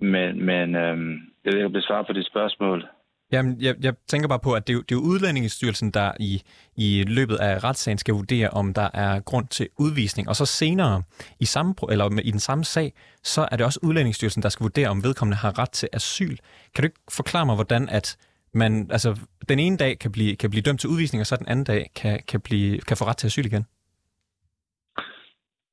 Men, 0.01 0.45
men 0.45 0.75
øh, 0.75 0.97
jeg 1.45 1.53
vil 1.53 1.57
ikke 1.57 1.71
besvare 1.71 2.05
på 2.05 2.13
dit 2.13 2.27
spørgsmål. 2.27 2.89
Jamen, 3.33 3.57
jeg, 3.61 3.75
jeg 3.81 3.95
tænker 4.09 4.29
bare 4.29 4.39
på, 4.39 4.53
at 4.53 4.67
det 4.67 4.77
er, 4.77 4.81
det 4.89 4.95
er 4.95 5.01
Udlændingestyrelsen, 5.01 5.91
der 5.91 6.13
i, 6.21 6.43
i 6.77 7.05
løbet 7.09 7.37
af 7.37 7.65
retssagen 7.65 7.99
skal 7.99 8.15
vurdere, 8.15 8.51
om 8.51 8.75
der 8.75 8.89
er 8.95 9.21
grund 9.21 9.47
til 9.49 9.69
udvisning. 9.79 10.29
Og 10.29 10.37
så 10.37 10.47
senere, 10.47 11.03
i, 11.41 11.45
samme, 11.45 11.75
eller 11.91 12.21
i 12.25 12.31
den 12.31 12.41
samme 12.41 12.65
sag, 12.65 12.93
så 13.23 13.49
er 13.51 13.57
det 13.57 13.67
også 13.67 13.81
Udlændingestyrelsen, 13.83 14.43
der 14.43 14.49
skal 14.49 14.65
vurdere, 14.65 14.89
om 14.89 15.05
vedkommende 15.05 15.37
har 15.37 15.59
ret 15.59 15.71
til 15.71 15.89
asyl. 15.93 16.37
Kan 16.75 16.83
du 16.83 16.87
ikke 16.87 17.01
forklare 17.11 17.47
mig, 17.47 17.55
hvordan 17.55 17.89
at 17.89 18.17
man 18.55 18.91
altså, 18.91 19.21
den 19.49 19.59
ene 19.59 19.77
dag 19.77 19.99
kan 19.99 20.13
blive, 20.13 20.37
kan 20.37 20.51
blive 20.51 20.63
dømt 20.63 20.81
til 20.81 20.91
udvisning, 20.91 21.21
og 21.21 21.27
så 21.27 21.37
den 21.37 21.49
anden 21.49 21.65
dag 21.65 21.91
kan, 21.95 22.21
kan, 22.29 22.41
blive, 22.41 22.81
kan 22.81 22.97
få 22.97 23.05
ret 23.05 23.17
til 23.17 23.27
asyl 23.27 23.47
igen? 23.47 23.67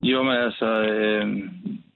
Jo, 0.04 0.24
men 0.24 0.36
altså, 0.36 0.66
øh, 0.66 1.28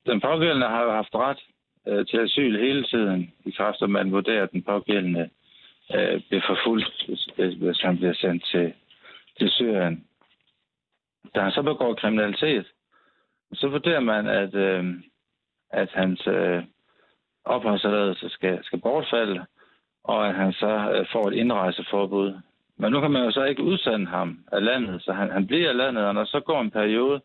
den 0.06 0.22
pågældende 0.22 0.68
har 0.68 0.84
jo 0.84 0.92
haft 0.92 1.16
ret 1.16 1.40
øh, 1.88 2.06
til 2.06 2.18
asyl 2.18 2.60
hele 2.60 2.84
tiden, 2.84 3.34
i 3.46 3.52
kraft 3.52 3.82
af 3.82 3.90
man 3.90 4.12
vurderer, 4.12 4.44
at 4.44 4.52
den 4.52 4.64
pågældende 4.64 5.30
øh, 5.96 6.22
bliver 6.28 6.44
forfulgt, 6.48 7.06
hvis, 7.08 7.54
hvis 7.54 7.82
han 7.82 7.98
bliver 7.98 8.14
sendt 8.14 8.46
til, 8.46 8.74
til 9.38 9.50
Syrien. 9.50 10.06
Da 11.36 11.42
han 11.42 11.52
så 11.52 11.62
begår 11.62 11.94
kriminalitet, 11.94 12.66
så 13.54 13.68
vurderer 13.68 14.00
man, 14.00 14.28
at, 14.28 14.56
øh, 14.56 14.86
at 15.70 15.90
hans 15.94 16.28
øh, 16.28 16.64
opholdstilladelse 17.46 18.30
skal, 18.30 18.64
skal 18.64 18.82
bortfalde, 18.82 19.46
og 20.04 20.28
at 20.28 20.36
han 20.36 20.54
så 20.54 20.92
øh, 20.96 21.06
får 21.12 21.28
et 21.28 21.34
indrejseforbud. 21.34 22.34
Men 22.78 22.92
nu 22.92 23.02
kan 23.02 23.12
man 23.12 23.24
jo 23.24 23.32
så 23.32 23.44
ikke 23.44 23.64
udsende 23.64 24.08
ham 24.08 24.40
af 24.52 24.64
landet, 24.64 25.02
så 25.04 25.14
han, 25.14 25.32
han 25.32 25.48
bliver 25.48 25.70
af 25.70 25.78
landet, 25.78 26.06
og 26.06 26.14
når 26.14 26.26
så 26.26 26.40
går 26.40 26.62
en 26.62 26.72
periode, 26.72 27.22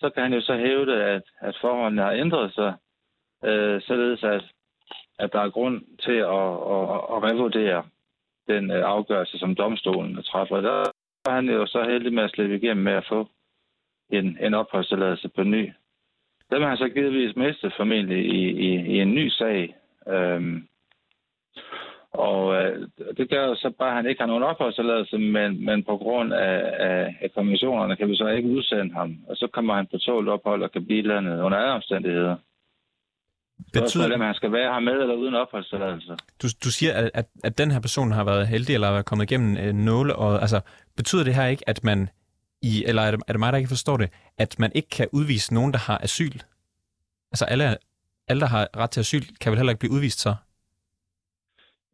så 0.00 0.10
kan 0.10 0.22
han 0.22 0.32
jo 0.32 0.40
så 0.40 0.56
hævde, 0.56 1.04
at, 1.04 1.22
at 1.40 1.58
forholdene 1.60 2.02
har 2.02 2.12
ændret 2.12 2.54
sig, 2.54 2.74
øh, 3.44 3.82
således 3.82 4.24
at, 4.24 4.44
at 5.18 5.32
der 5.32 5.40
er 5.40 5.50
grund 5.50 5.84
til 6.04 6.18
at, 6.36 6.52
at, 6.74 6.84
at 7.14 7.18
revurdere 7.28 7.84
den 8.48 8.70
øh, 8.70 8.84
afgørelse, 8.84 9.38
som 9.38 9.54
domstolen 9.54 10.22
træffer. 10.22 10.60
Der 10.60 10.90
er 11.24 11.30
han 11.30 11.48
jo 11.48 11.66
så 11.66 11.82
heldig 11.82 12.12
med 12.12 12.22
at 12.22 12.30
slippe 12.30 12.56
igennem 12.56 12.84
med 12.84 12.92
at 12.92 13.06
få 13.08 13.28
en, 14.10 14.38
en 14.40 14.54
opholdstilladelse 14.54 15.28
på 15.28 15.42
ny. 15.42 15.72
Den 16.50 16.62
har 16.62 16.68
han 16.68 16.76
så 16.76 16.88
givetvis 16.88 17.36
mistet 17.36 17.72
formentlig 17.76 18.26
i, 18.26 18.50
i, 18.50 18.70
i 18.94 19.00
en 19.00 19.14
ny 19.14 19.28
sag. 19.28 19.76
Øhm, 20.08 20.68
og 22.18 22.54
øh, 22.56 22.88
det 23.16 23.30
gør 23.30 23.54
så 23.54 23.70
bare, 23.78 23.90
at 23.90 23.96
han 23.96 24.06
ikke 24.06 24.20
har 24.20 24.26
nogen 24.26 24.42
opholdstilladelse, 24.42 25.18
men, 25.18 25.64
men 25.64 25.84
på 25.84 25.96
grund 25.96 26.32
af, 26.32 26.60
af, 26.88 27.16
af 27.22 27.30
konventionerne 27.34 27.96
kan 27.96 28.08
vi 28.08 28.16
så 28.16 28.28
ikke 28.28 28.48
udsende 28.48 28.94
ham. 28.94 29.16
Og 29.28 29.36
så 29.36 29.46
kommer 29.52 29.74
han 29.74 29.86
på 29.92 29.98
tålt 29.98 30.28
ophold 30.28 30.62
og 30.62 30.72
kan 30.72 30.86
blive 30.86 31.02
landet 31.02 31.40
under 31.40 31.58
andre 31.58 31.74
omstændigheder. 31.74 32.36
Betyder 33.72 34.06
det, 34.06 34.14
at 34.14 34.26
han 34.26 34.34
skal 34.34 34.52
være 34.52 34.72
her 34.72 34.80
med 34.80 34.92
eller 34.92 35.14
uden 35.14 35.34
opholdstilladelse? 35.34 36.12
Du, 36.42 36.48
du 36.64 36.70
siger, 36.70 36.92
at, 36.94 37.10
at, 37.14 37.26
at 37.44 37.58
den 37.58 37.70
her 37.70 37.80
person 37.80 38.12
har 38.12 38.24
været 38.24 38.48
heldig 38.48 38.74
eller 38.74 38.88
er 38.88 39.02
kommet 39.02 39.30
igennem 39.30 39.56
øh, 39.56 39.72
nåle. 39.74 40.16
Og, 40.16 40.40
altså, 40.40 40.60
betyder 40.96 41.24
det 41.24 41.34
her 41.34 41.46
ikke, 41.46 41.68
at 41.68 41.84
man 41.84 42.08
i, 42.62 42.84
eller 42.86 43.02
er 43.02 43.10
det, 43.10 43.20
er 43.28 43.32
det 43.32 43.40
mig, 43.40 43.52
der 43.52 43.58
ikke 43.58 43.68
forstår 43.68 43.96
det, 43.96 44.10
at 44.38 44.58
man 44.58 44.72
ikke 44.74 44.88
kan 44.88 45.08
udvise 45.12 45.54
nogen, 45.54 45.72
der 45.72 45.78
har 45.78 45.98
asyl? 46.02 46.38
Altså 47.32 47.44
alle, 47.44 47.76
alle, 48.28 48.40
der 48.40 48.46
har 48.46 48.68
ret 48.76 48.90
til 48.90 49.00
asyl, 49.00 49.22
kan 49.40 49.52
vel 49.52 49.58
heller 49.58 49.70
ikke 49.70 49.80
blive 49.80 49.92
udvist 49.92 50.20
så? 50.20 50.34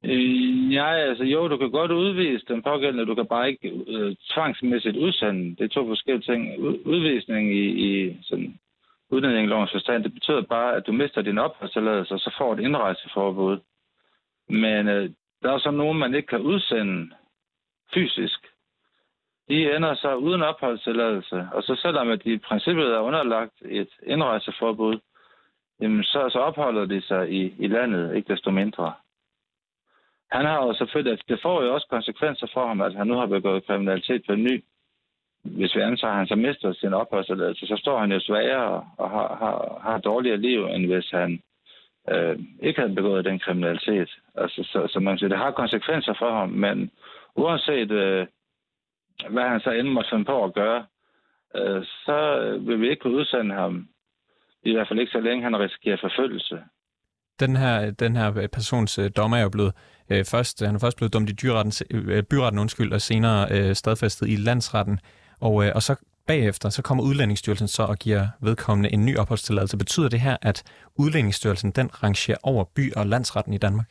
Øh, 0.05 0.73
ja, 0.73 0.87
altså 0.95 1.25
jo, 1.25 1.49
du 1.49 1.57
kan 1.57 1.71
godt 1.71 1.91
udvise 1.91 2.45
den 2.49 2.63
pågældende, 2.63 3.07
du 3.07 3.15
kan 3.15 3.27
bare 3.27 3.51
ikke 3.51 3.73
øh, 3.87 4.17
tvangsmæssigt 4.31 4.97
udsende. 4.97 5.57
Det 5.57 5.65
er 5.65 5.69
to 5.69 5.87
forskellige 5.87 6.33
ting. 6.33 6.59
Udvisning 6.87 7.55
i, 7.55 7.65
i 7.87 8.17
sådan 8.23 8.59
udlændingelovens 9.11 9.73
forstand, 9.73 10.05
det 10.05 10.15
betyder 10.15 10.43
bare, 10.43 10.77
at 10.77 10.87
du 10.87 10.93
mister 10.93 11.23
din 11.23 11.39
opholdstilladelse, 11.39 12.15
og 12.15 12.21
så 12.21 12.35
får 12.39 12.53
et 12.53 12.61
indrejseforbud. 12.61 13.59
Men 14.49 14.89
øh, 14.89 15.11
der 15.43 15.53
er 15.53 15.59
så 15.59 15.71
nogen, 15.71 15.99
man 15.99 16.15
ikke 16.15 16.27
kan 16.27 16.41
udsende 16.41 17.15
fysisk. 17.95 18.41
De 19.49 19.77
ender 19.77 19.95
så 19.95 20.15
uden 20.15 20.43
opholdstilladelse, 20.43 21.49
og 21.53 21.63
så 21.63 21.75
selvom 21.83 22.11
at 22.11 22.25
de 22.25 22.33
i 22.33 22.39
princippet 22.39 22.87
er 22.87 22.99
underlagt 22.99 23.55
et 23.65 23.89
indrejseforbud, 24.07 24.99
jamen 25.81 26.05
så, 26.05 26.29
så 26.33 26.39
opholder 26.39 26.85
de 26.85 27.01
sig 27.03 27.33
i, 27.33 27.55
i 27.59 27.67
landet, 27.67 28.17
ikke 28.17 28.33
desto 28.33 28.51
mindre. 28.51 28.93
Han 30.33 30.45
har 30.47 30.67
jo 30.67 30.75
selvfølgelig, 30.75 31.19
det 31.29 31.39
får 31.43 31.63
jo 31.63 31.75
også 31.75 31.87
konsekvenser 31.91 32.47
for 32.55 32.67
ham, 32.67 32.81
at 32.81 32.95
han 32.95 33.07
nu 33.07 33.15
har 33.15 33.27
begået 33.27 33.67
kriminalitet 33.67 34.23
på 34.27 34.35
ny. 34.35 34.65
Hvis 35.45 35.77
vi 35.77 35.81
antager, 35.81 36.13
at 36.13 36.19
han 36.19 36.27
så 36.27 36.35
mister 36.35 36.73
sin 36.73 36.95
opholdstilladelse, 36.95 37.67
så 37.67 37.77
står 37.77 37.99
han 37.99 38.13
jo 38.13 38.21
svagere 38.21 38.87
og 38.99 39.11
har, 39.11 39.37
har, 39.41 39.81
har 39.83 39.99
dårligere 39.99 40.37
liv, 40.37 40.65
end 40.65 40.87
hvis 40.87 41.11
han 41.11 41.43
øh, 42.11 42.39
ikke 42.63 42.81
havde 42.81 42.95
begået 42.95 43.25
den 43.25 43.39
kriminalitet. 43.39 44.11
Altså, 44.35 44.63
så, 44.63 44.87
så 44.93 45.01
man 45.01 45.19
siger, 45.19 45.29
det 45.29 45.39
har 45.39 45.51
konsekvenser 45.51 46.15
for 46.19 46.33
ham, 46.35 46.49
men 46.49 46.91
uanset 47.35 47.91
øh, 47.91 48.27
hvad 49.31 49.49
han 49.49 49.61
så 49.61 49.71
end 49.71 49.89
måtte 49.89 50.11
finde 50.11 50.25
på 50.25 50.45
at 50.45 50.55
gøre, 50.55 50.87
øh, 51.57 51.85
så 51.85 52.19
vil 52.61 52.81
vi 52.81 52.91
ikke 52.91 53.01
kunne 53.01 53.17
udsende 53.17 53.55
ham. 53.55 53.89
I 54.63 54.73
hvert 54.73 54.89
fald 54.89 55.01
ikke 55.01 55.13
så 55.13 55.21
længe 55.21 55.43
han 55.43 55.61
risikerer 55.61 55.97
forfølgelse. 55.97 56.63
Den 57.43 57.57
her, 57.57 57.91
den 57.91 58.17
her 58.17 58.29
øh, 58.39 58.49
persons 58.49 58.99
øh, 58.99 59.11
dommer 59.17 59.37
er 59.37 59.43
jo 59.43 59.49
blevet 59.57 59.73
øh, 60.11 60.25
først, 60.33 60.63
øh, 60.63 60.67
han 60.67 60.75
er 60.75 60.81
først 60.81 60.97
blevet 60.97 61.15
dømt 61.15 61.31
i 61.31 61.33
dyretten, 61.43 61.73
øh, 61.91 62.23
byretten 62.31 62.59
undskyld, 62.59 62.93
og 62.93 63.01
senere 63.01 63.41
øh, 63.51 63.75
stadfæstet 63.75 64.29
i 64.29 64.37
landsretten. 64.37 64.99
Og, 65.41 65.55
øh, 65.65 65.73
og 65.75 65.83
så 65.83 65.95
bagefter, 66.27 66.69
så 66.69 66.83
kommer 66.83 67.05
Udlændingsstyrelsen 67.05 67.69
så 67.69 67.83
og 67.83 67.97
giver 67.97 68.27
vedkommende 68.43 68.93
en 68.93 69.07
ny 69.07 69.17
opholdstilladelse. 69.17 69.79
Betyder 69.79 70.09
det 70.09 70.21
her, 70.21 70.37
at 70.43 70.59
Udlændingsstyrelsen 70.99 71.71
den 71.71 72.03
rangerer 72.03 72.39
over 72.43 72.65
by- 72.77 72.93
og 72.97 73.07
landsretten 73.07 73.55
i 73.55 73.59
Danmark? 73.59 73.89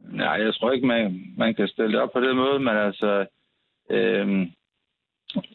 Nej, 0.00 0.36
jeg 0.44 0.54
tror 0.54 0.72
ikke, 0.72 0.86
man, 0.86 1.34
man 1.36 1.54
kan 1.54 1.68
stille 1.68 1.92
det 1.92 2.00
op 2.00 2.12
på 2.12 2.20
den 2.20 2.36
måde, 2.36 2.58
men 2.58 2.76
altså, 2.76 3.26
øh, 3.90 4.46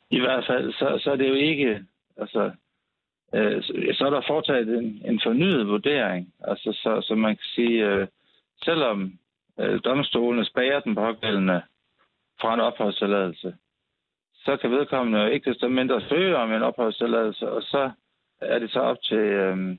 i 0.09 0.19
hvert 0.19 0.43
fald, 0.49 0.73
så, 0.73 0.99
så 1.03 1.11
er 1.11 1.15
det 1.15 1.29
jo 1.29 1.33
ikke, 1.33 1.85
altså, 2.17 2.51
øh, 3.33 3.63
så 3.93 4.05
er 4.05 4.09
der 4.09 4.21
foretaget 4.27 4.77
en, 4.77 5.01
en 5.05 5.19
fornyet 5.23 5.67
vurdering. 5.67 6.33
Altså, 6.41 6.79
så, 6.83 7.01
så 7.01 7.15
man 7.15 7.35
kan 7.35 7.45
sige, 7.55 7.85
øh, 7.85 8.07
selvom 8.63 9.13
øh, 9.59 9.79
domstolene 9.83 10.45
spager 10.45 10.79
den 10.79 10.95
pågældende 10.95 11.61
fra 12.41 12.53
en 12.53 12.59
opholdstilladelse, 12.59 13.55
så 14.45 14.57
kan 14.57 14.71
vedkommende 14.71 15.19
jo 15.19 15.27
ikke 15.27 15.49
desto 15.49 15.67
mindre 15.67 16.01
søge 16.01 16.37
om 16.37 16.53
en 16.53 16.61
opholdstilladelse, 16.61 17.51
og 17.51 17.61
så 17.61 17.91
er 18.41 18.59
det 18.59 18.71
så 18.71 18.79
op 18.79 18.97
til, 19.03 19.17
øh, 19.17 19.77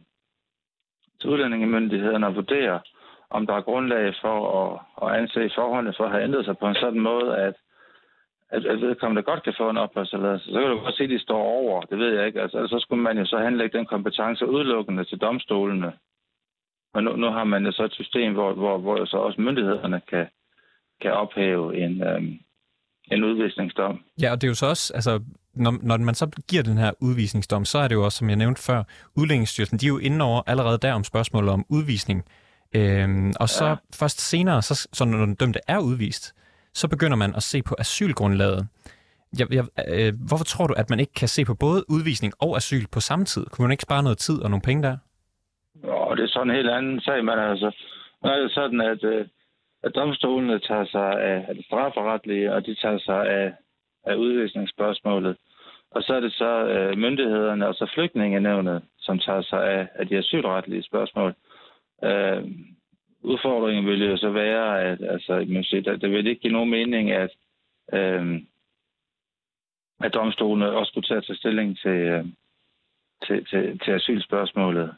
til 1.20 1.30
udlændingemyndighederne 1.30 2.26
at 2.26 2.34
vurdere, 2.34 2.80
om 3.30 3.46
der 3.46 3.54
er 3.54 3.60
grundlag 3.60 4.14
for 4.20 4.36
at, 4.60 4.80
at 5.02 5.20
anse 5.20 5.50
forholdene 5.54 5.94
for 5.96 6.04
at 6.04 6.10
have 6.10 6.24
ændret 6.24 6.44
sig 6.44 6.58
på 6.58 6.66
en 6.68 6.74
sådan 6.74 7.00
måde, 7.00 7.36
at, 7.36 7.54
at, 8.50 8.66
at 8.66 8.80
vedkommende 8.80 9.22
godt 9.22 9.42
kan 9.42 9.54
få 9.58 9.70
en 9.70 9.76
opholdstilladelse. 9.76 10.52
Så 10.52 10.60
kan 10.60 10.70
du 10.70 10.78
godt 10.78 10.96
se, 10.96 11.04
at 11.04 11.10
de 11.10 11.18
står 11.18 11.42
over. 11.42 11.82
Det 11.82 11.98
ved 11.98 12.16
jeg 12.16 12.26
ikke. 12.26 12.42
Altså, 12.42 12.66
så 12.66 12.78
skulle 12.80 13.02
man 13.02 13.18
jo 13.18 13.24
så 13.24 13.38
henlægge 13.38 13.78
den 13.78 13.86
kompetence 13.86 14.46
udelukkende 14.46 15.04
til 15.04 15.18
domstolene. 15.18 15.92
Men 16.94 17.04
nu, 17.04 17.16
nu 17.16 17.26
har 17.26 17.44
man 17.44 17.64
jo 17.64 17.72
så 17.72 17.84
et 17.84 17.92
system, 17.92 18.32
hvor, 18.32 18.52
hvor, 18.52 18.78
hvor 18.78 19.04
så 19.04 19.16
også 19.16 19.40
myndighederne 19.40 20.00
kan, 20.10 20.26
kan 21.02 21.12
ophæve 21.12 21.76
en, 21.76 22.02
øhm, 22.02 22.38
en 23.12 23.24
udvisningsdom. 23.24 24.00
Ja, 24.22 24.32
og 24.32 24.40
det 24.40 24.46
er 24.46 24.50
jo 24.50 24.54
så 24.54 24.66
også, 24.66 24.94
altså, 24.94 25.20
når, 25.54 25.74
når 25.82 25.96
man 25.96 26.14
så 26.14 26.42
giver 26.48 26.62
den 26.62 26.78
her 26.78 26.92
udvisningsdom, 27.00 27.64
så 27.64 27.78
er 27.78 27.88
det 27.88 27.94
jo 27.94 28.04
også, 28.04 28.18
som 28.18 28.28
jeg 28.28 28.36
nævnte 28.36 28.62
før, 28.62 28.82
udlændingsstyrelsen, 29.16 29.78
de 29.78 29.86
er 29.86 29.88
jo 29.88 29.98
inde 29.98 30.24
over 30.24 30.42
allerede 30.46 30.78
der 30.78 30.92
om 30.92 31.04
spørgsmålet 31.04 31.50
om 31.50 31.64
udvisning. 31.68 32.24
Øhm, 32.76 33.32
og 33.40 33.48
så 33.48 33.66
ja. 33.66 33.74
først 33.94 34.20
senere, 34.20 34.62
så, 34.62 34.88
så 34.92 35.04
når 35.04 35.18
den 35.18 35.34
dømte 35.34 35.60
er 35.68 35.78
udvist, 35.78 36.34
så 36.74 36.88
begynder 36.88 37.16
man 37.16 37.34
at 37.34 37.42
se 37.42 37.62
på 37.62 37.74
asylgrundlaget. 37.78 38.68
Jeg, 39.38 39.46
jeg, 39.52 39.64
øh, 39.88 40.12
hvorfor 40.28 40.44
tror 40.44 40.66
du, 40.66 40.74
at 40.76 40.90
man 40.90 41.00
ikke 41.00 41.12
kan 41.12 41.28
se 41.28 41.44
på 41.44 41.54
både 41.54 41.84
udvisning 41.88 42.32
og 42.40 42.56
asyl 42.56 42.86
på 42.92 43.00
samme 43.00 43.24
tid? 43.24 43.44
Kunne 43.46 43.64
man 43.64 43.72
ikke 43.72 43.82
spare 43.88 44.02
noget 44.02 44.18
tid 44.18 44.42
og 44.42 44.50
nogle 44.50 44.62
penge 44.62 44.82
der? 44.82 44.96
Jo, 45.84 46.14
det 46.16 46.24
er 46.24 46.28
sådan 46.28 46.50
en 46.50 46.56
helt 46.56 46.70
anden 46.70 47.00
sag, 47.00 47.24
men 47.24 47.38
altså, 47.38 47.70
nu 48.22 48.30
er 48.30 48.38
det 48.42 48.52
sådan, 48.52 48.80
at, 48.80 49.04
øh, 49.04 49.26
at 49.82 49.94
domstolene 49.94 50.58
tager 50.58 50.86
sig 50.86 51.20
af, 51.30 51.44
af 51.48 51.54
det 51.54 51.64
strafferetlige, 51.64 52.54
og 52.54 52.66
de 52.66 52.74
tager 52.74 52.98
sig 52.98 53.26
af, 53.26 53.52
af 54.06 54.14
udvisningsspørgsmålet. 54.14 55.36
Og 55.90 56.02
så 56.02 56.14
er 56.14 56.20
det 56.20 56.32
så 56.32 56.64
øh, 56.64 56.98
myndighederne 56.98 57.68
og 57.68 57.74
så 57.74 57.90
flygtningenevnet, 57.94 58.82
som 58.98 59.18
tager 59.18 59.42
sig 59.42 59.70
af, 59.72 59.88
af 59.94 60.06
de 60.06 60.18
asylretlige 60.18 60.82
spørgsmål. 60.82 61.34
Øh, 62.04 62.42
udfordringen 63.22 63.86
vil 63.86 64.10
jo 64.10 64.16
så 64.16 64.30
være, 64.30 64.82
at 64.82 65.02
altså, 65.02 65.44
man 65.48 65.64
siger, 65.64 65.82
der, 65.82 65.96
der 65.96 66.08
vil 66.08 66.26
ikke 66.26 66.40
give 66.40 66.52
nogen 66.52 66.70
mening, 66.70 67.10
at, 67.10 67.30
øh, 67.92 68.42
at 70.00 70.14
domstolene 70.14 70.70
også 70.70 70.90
skulle 70.90 71.08
tage 71.08 71.20
til 71.20 71.36
stilling 71.36 71.78
til, 71.78 71.90
øh, 71.90 72.24
til, 73.26 73.46
til, 73.46 73.78
til 73.78 73.90
asylspørgsmålet. 73.90 74.94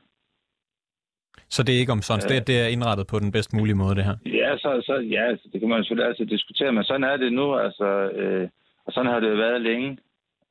Så 1.49 1.63
det 1.63 1.75
er 1.75 1.79
ikke 1.79 1.93
om 1.93 2.03
sådan, 2.03 2.29
det, 2.29 2.47
det 2.47 2.61
er 2.61 2.67
indrettet 2.67 3.07
på 3.07 3.19
den 3.19 3.33
bedst 3.33 3.53
mulige 3.53 3.75
måde, 3.75 3.95
det 3.95 4.05
her? 4.05 4.17
Ja, 4.27 4.59
så, 4.59 4.83
så, 4.87 4.95
ja 4.95 5.23
altså, 5.29 5.49
det 5.53 5.61
kan 5.61 5.69
man 5.69 5.83
selvfølgelig 5.83 6.09
altid 6.09 6.27
diskutere, 6.27 6.73
men 6.73 6.85
sådan 6.85 7.05
er 7.05 7.17
det 7.17 7.33
nu, 7.33 7.55
altså, 7.55 7.89
øh, 8.11 8.49
og 8.85 8.93
sådan 8.93 9.13
har 9.13 9.21
det 9.21 9.39
været 9.39 9.61
længe. 9.61 9.99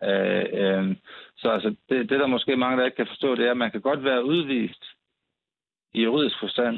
Øh, 0.03 0.45
øh, 0.61 0.95
så 1.37 1.49
altså, 1.49 1.75
det, 1.89 2.09
det, 2.09 2.19
der 2.19 2.27
måske 2.27 2.57
mange, 2.57 2.77
der 2.77 2.85
ikke 2.85 2.95
kan 2.95 3.07
forstå, 3.07 3.35
det 3.35 3.45
er, 3.47 3.51
at 3.51 3.57
man 3.57 3.71
kan 3.71 3.81
godt 3.81 4.03
være 4.03 4.25
udvist 4.25 4.83
i 5.93 6.03
juridisk 6.03 6.35
forstand, 6.39 6.77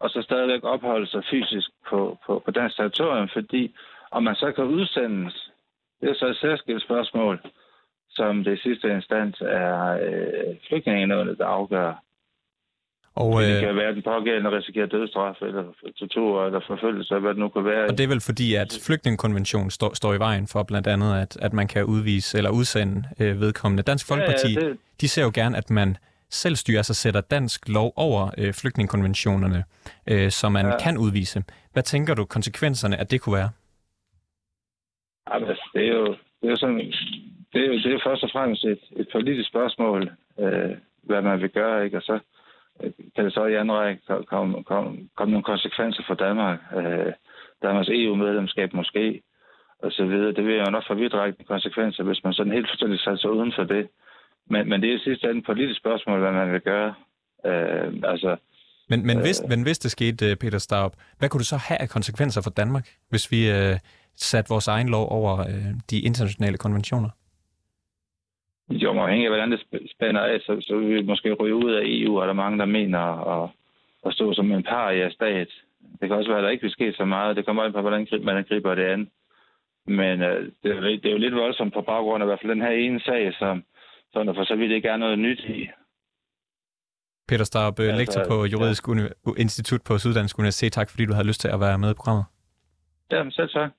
og 0.00 0.10
så 0.10 0.22
stadigvæk 0.22 0.64
opholde 0.64 1.06
sig 1.06 1.22
fysisk 1.30 1.68
på, 1.88 2.18
på, 2.26 2.42
på 2.44 2.50
dansk 2.50 2.76
territorium, 2.76 3.28
fordi 3.32 3.74
om 4.10 4.22
man 4.22 4.34
så 4.34 4.52
kan 4.52 4.64
udsendes, 4.64 5.50
det 6.00 6.10
er 6.10 6.14
så 6.14 6.26
et 6.26 6.36
særskilt 6.36 6.82
spørgsmål, 6.82 7.40
som 8.10 8.44
det 8.44 8.60
sidste 8.62 8.94
instans 8.94 9.40
er 9.40 9.98
øh, 10.06 10.56
flygtningenævnet, 10.68 11.38
der 11.38 11.46
afgør. 11.46 11.92
Og, 13.14 13.42
det 13.42 13.56
øh, 13.56 13.60
kan 13.60 13.76
være, 13.76 13.88
at 13.88 13.94
den 13.94 14.02
pågældende 14.02 14.50
risikerer 14.56 14.86
dødsstraf, 14.86 15.42
eller 15.42 15.64
tortur, 15.98 16.46
eller 16.46 16.60
forfølgelse, 16.66 17.18
hvad 17.18 17.30
det 17.30 17.38
nu 17.38 17.48
kan 17.48 17.64
være. 17.64 17.84
Og 17.88 17.98
det 17.98 18.04
er 18.04 18.08
vel 18.08 18.20
fordi, 18.20 18.54
at 18.54 18.80
flygtningekonventionen 18.86 19.70
står, 19.70 19.94
står 19.94 20.14
i 20.14 20.18
vejen 20.18 20.46
for 20.46 20.62
blandt 20.62 20.86
andet, 20.86 21.20
at, 21.22 21.36
at 21.36 21.52
man 21.52 21.68
kan 21.68 21.84
udvise 21.84 22.38
eller 22.38 22.50
udsende 22.50 23.04
øh, 23.20 23.40
vedkommende. 23.40 23.82
Dansk 23.82 24.08
Folkeparti, 24.08 24.52
ja, 24.54 24.60
ja, 24.60 24.68
det... 24.68 24.76
de 25.00 25.08
ser 25.08 25.22
jo 25.22 25.30
gerne, 25.34 25.56
at 25.56 25.70
man 25.70 25.96
selvstyre 26.30 26.84
sig 26.84 26.96
sætter 26.96 27.20
dansk 27.20 27.68
lov 27.68 27.92
over 27.96 28.30
øh, 28.38 28.52
flygtningekonventionerne, 28.52 29.64
øh, 30.10 30.30
så 30.30 30.48
man 30.48 30.66
ja. 30.66 30.78
kan 30.78 30.98
udvise. 30.98 31.44
Hvad 31.72 31.82
tænker 31.82 32.14
du 32.14 32.24
konsekvenserne 32.24 32.96
af 32.96 33.06
det 33.06 33.20
kunne 33.20 33.36
være? 33.36 33.50
Jamen, 35.30 35.48
altså, 35.48 35.70
det 35.74 35.84
er 35.88 35.92
jo, 35.92 36.06
det 36.40 36.46
er 36.46 36.50
jo 36.50 36.56
sådan, 36.56 36.78
det 37.52 37.60
er 37.62 37.66
jo, 37.66 37.72
det 37.72 37.94
er 37.94 38.00
først 38.06 38.22
og 38.22 38.30
fremmest 38.32 38.64
et, 38.64 38.82
et 38.96 39.08
politisk 39.12 39.48
spørgsmål, 39.48 40.10
øh, 40.40 40.70
hvad 41.02 41.22
man 41.22 41.40
vil 41.40 41.50
gøre, 41.50 41.84
ikke? 41.84 41.96
Og 41.96 42.02
så 42.02 42.18
øh, 42.80 42.92
kan 43.14 43.24
det 43.24 43.32
så 43.32 43.44
i 43.46 43.54
anden 43.54 43.72
række 43.72 44.02
komme 44.26 44.64
kom, 44.64 45.08
kom 45.16 45.28
nogle 45.28 45.44
konsekvenser 45.44 46.02
for 46.06 46.14
Danmark. 46.14 46.58
Øh, 46.76 47.12
Danmarks 47.62 47.88
EU-medlemskab 47.92 48.72
måske, 48.72 49.22
og 49.82 49.92
så 49.92 50.04
videre. 50.04 50.32
Det 50.32 50.46
vil 50.46 50.54
jo 50.54 50.70
nok 50.70 50.84
få 50.86 50.94
vidtrækkende 50.94 51.48
konsekvenser, 51.48 52.04
hvis 52.04 52.24
man 52.24 52.32
sådan 52.32 52.52
helt 52.52 52.68
fuldstændig 52.68 53.00
satte 53.00 53.18
sig 53.20 53.30
uden 53.30 53.52
for 53.56 53.64
det. 53.64 53.88
Men, 54.50 54.68
men 54.68 54.82
det 54.82 54.94
er 54.94 54.98
sidst 54.98 55.24
et 55.24 55.44
politisk 55.46 55.80
spørgsmål, 55.80 56.20
hvad 56.20 56.32
man 56.32 56.52
vil 56.52 56.60
gøre. 56.60 56.94
Øh, 57.46 57.92
altså, 58.04 58.36
men, 58.90 59.06
men, 59.06 59.20
hvis, 59.20 59.42
øh, 59.42 59.48
men 59.48 59.62
hvis 59.62 59.78
det 59.78 59.90
skete, 59.90 60.36
Peter 60.36 60.58
Staub, 60.58 60.92
hvad 61.18 61.28
kunne 61.28 61.38
det 61.38 61.46
så 61.46 61.56
have 61.68 61.80
af 61.80 61.88
konsekvenser 61.88 62.40
for 62.42 62.50
Danmark, 62.50 62.86
hvis 63.10 63.32
vi 63.32 63.50
øh, 63.50 63.76
satte 64.16 64.48
vores 64.48 64.68
egen 64.68 64.88
lov 64.88 65.08
over 65.18 65.40
øh, 65.40 65.70
de 65.90 66.00
internationale 66.00 66.58
konventioner? 66.58 67.10
Jo, 68.70 68.98
afhængig 68.98 69.26
af, 69.26 69.30
hvordan 69.30 69.52
det 69.52 69.60
spænder 69.96 70.20
af, 70.20 70.40
så, 70.40 70.52
så 70.60 70.76
vil 70.76 70.94
vi 70.94 71.02
måske 71.02 71.32
ryge 71.32 71.54
ud 71.54 71.72
af 71.72 71.82
EU, 71.84 72.20
og 72.20 72.26
der 72.26 72.32
er 72.32 72.42
mange, 72.44 72.58
der 72.58 72.64
mener 72.64 73.00
at, 73.34 73.50
at 74.06 74.14
stå 74.14 74.34
som 74.34 74.52
en 74.52 74.62
par 74.62 74.90
i 74.90 75.12
stat. 75.12 75.48
Det 76.00 76.08
kan 76.08 76.16
også 76.16 76.30
være, 76.30 76.38
at 76.38 76.44
der 76.44 76.50
ikke 76.50 76.62
vil 76.62 76.70
ske 76.70 76.92
så 76.92 77.04
meget. 77.04 77.36
Det 77.36 77.46
kommer 77.46 77.64
ind 77.64 77.72
på, 77.72 77.80
hvordan 77.80 78.08
man 78.22 78.44
griber 78.48 78.74
det 78.74 78.84
an. 78.84 79.10
Men 79.86 80.22
øh, 80.22 80.52
det, 80.62 80.70
er, 80.76 80.80
det 80.80 81.06
er 81.06 81.10
jo 81.10 81.18
lidt 81.18 81.34
voldsomt 81.34 81.74
på 81.74 81.80
baggrund 81.80 82.22
af 82.22 82.26
i 82.26 82.28
hvert 82.28 82.40
fald 82.42 82.52
den 82.52 82.62
her 82.62 82.70
ene 82.70 83.00
sag, 83.00 83.34
som, 83.34 83.64
som 84.12 84.26
der 84.26 84.34
for 84.34 84.44
så 84.44 84.56
vidt 84.56 84.72
ikke 84.72 84.88
er 84.88 84.96
noget 84.96 85.18
nyt 85.18 85.40
i. 85.40 85.68
Peter 87.28 87.44
Starp, 87.44 87.78
altså, 87.80 87.98
lektor 87.98 88.24
på 88.28 88.44
Juridisk 88.44 88.88
ja. 88.88 89.08
Institut 89.36 89.82
på 89.82 89.98
Syddansk 89.98 90.38
Universitet. 90.38 90.72
Tak 90.72 90.90
fordi 90.90 91.06
du 91.06 91.12
havde 91.12 91.26
lyst 91.26 91.40
til 91.40 91.48
at 91.48 91.60
være 91.60 91.78
med 91.78 91.90
i 91.90 91.94
programmet. 91.94 92.24
Ja, 93.12 93.30
selv 93.30 93.48
tak. 93.48 93.70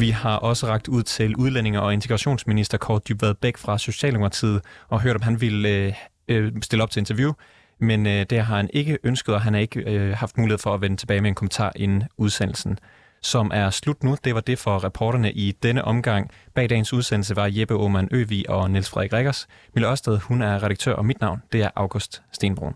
Vi 0.00 0.10
har 0.10 0.38
også 0.38 0.66
ragt 0.66 0.88
ud 0.88 1.02
til 1.02 1.36
udlændinge- 1.36 1.80
og 1.82 1.92
integrationsminister 1.92 2.78
Kort 2.78 3.08
Dybvad 3.08 3.34
Bæk 3.34 3.56
fra 3.56 3.78
Socialdemokratiet 3.78 4.60
og 4.88 5.02
hørt, 5.02 5.16
om 5.16 5.22
han 5.22 5.40
ville 5.40 5.68
øh, 5.68 5.92
øh, 6.28 6.52
stille 6.62 6.82
op 6.82 6.90
til 6.90 7.00
interview. 7.00 7.32
Men 7.78 8.06
øh, 8.06 8.26
det 8.30 8.40
har 8.40 8.56
han 8.56 8.70
ikke 8.72 8.98
ønsket, 9.04 9.34
og 9.34 9.40
han 9.40 9.54
har 9.54 9.60
ikke 9.60 9.80
øh, 9.94 10.12
haft 10.16 10.38
mulighed 10.38 10.58
for 10.58 10.74
at 10.74 10.80
vende 10.80 10.96
tilbage 10.96 11.20
med 11.20 11.28
en 11.28 11.34
kommentar 11.34 11.72
inden 11.76 12.02
udsendelsen 12.18 12.78
som 13.22 13.50
er 13.54 13.70
slut 13.70 14.02
nu. 14.02 14.16
Det 14.24 14.34
var 14.34 14.40
det 14.40 14.58
for 14.58 14.84
reporterne 14.84 15.32
i 15.32 15.52
denne 15.62 15.84
omgang. 15.84 16.30
Bag 16.54 16.70
dagens 16.70 16.92
udsendelse 16.92 17.36
var 17.36 17.46
Jeppe 17.46 17.74
Aumann 17.74 18.08
Øvi 18.12 18.44
og 18.48 18.70
Niels 18.70 18.90
Frederik 18.90 19.12
Rikkers. 19.12 19.46
Mille 19.74 19.88
Ørsted, 19.88 20.18
hun 20.18 20.42
er 20.42 20.62
redaktør, 20.62 20.94
og 20.94 21.06
mit 21.06 21.20
navn 21.20 21.42
det 21.52 21.62
er 21.62 21.70
August 21.76 22.22
Stenbrun. 22.32 22.74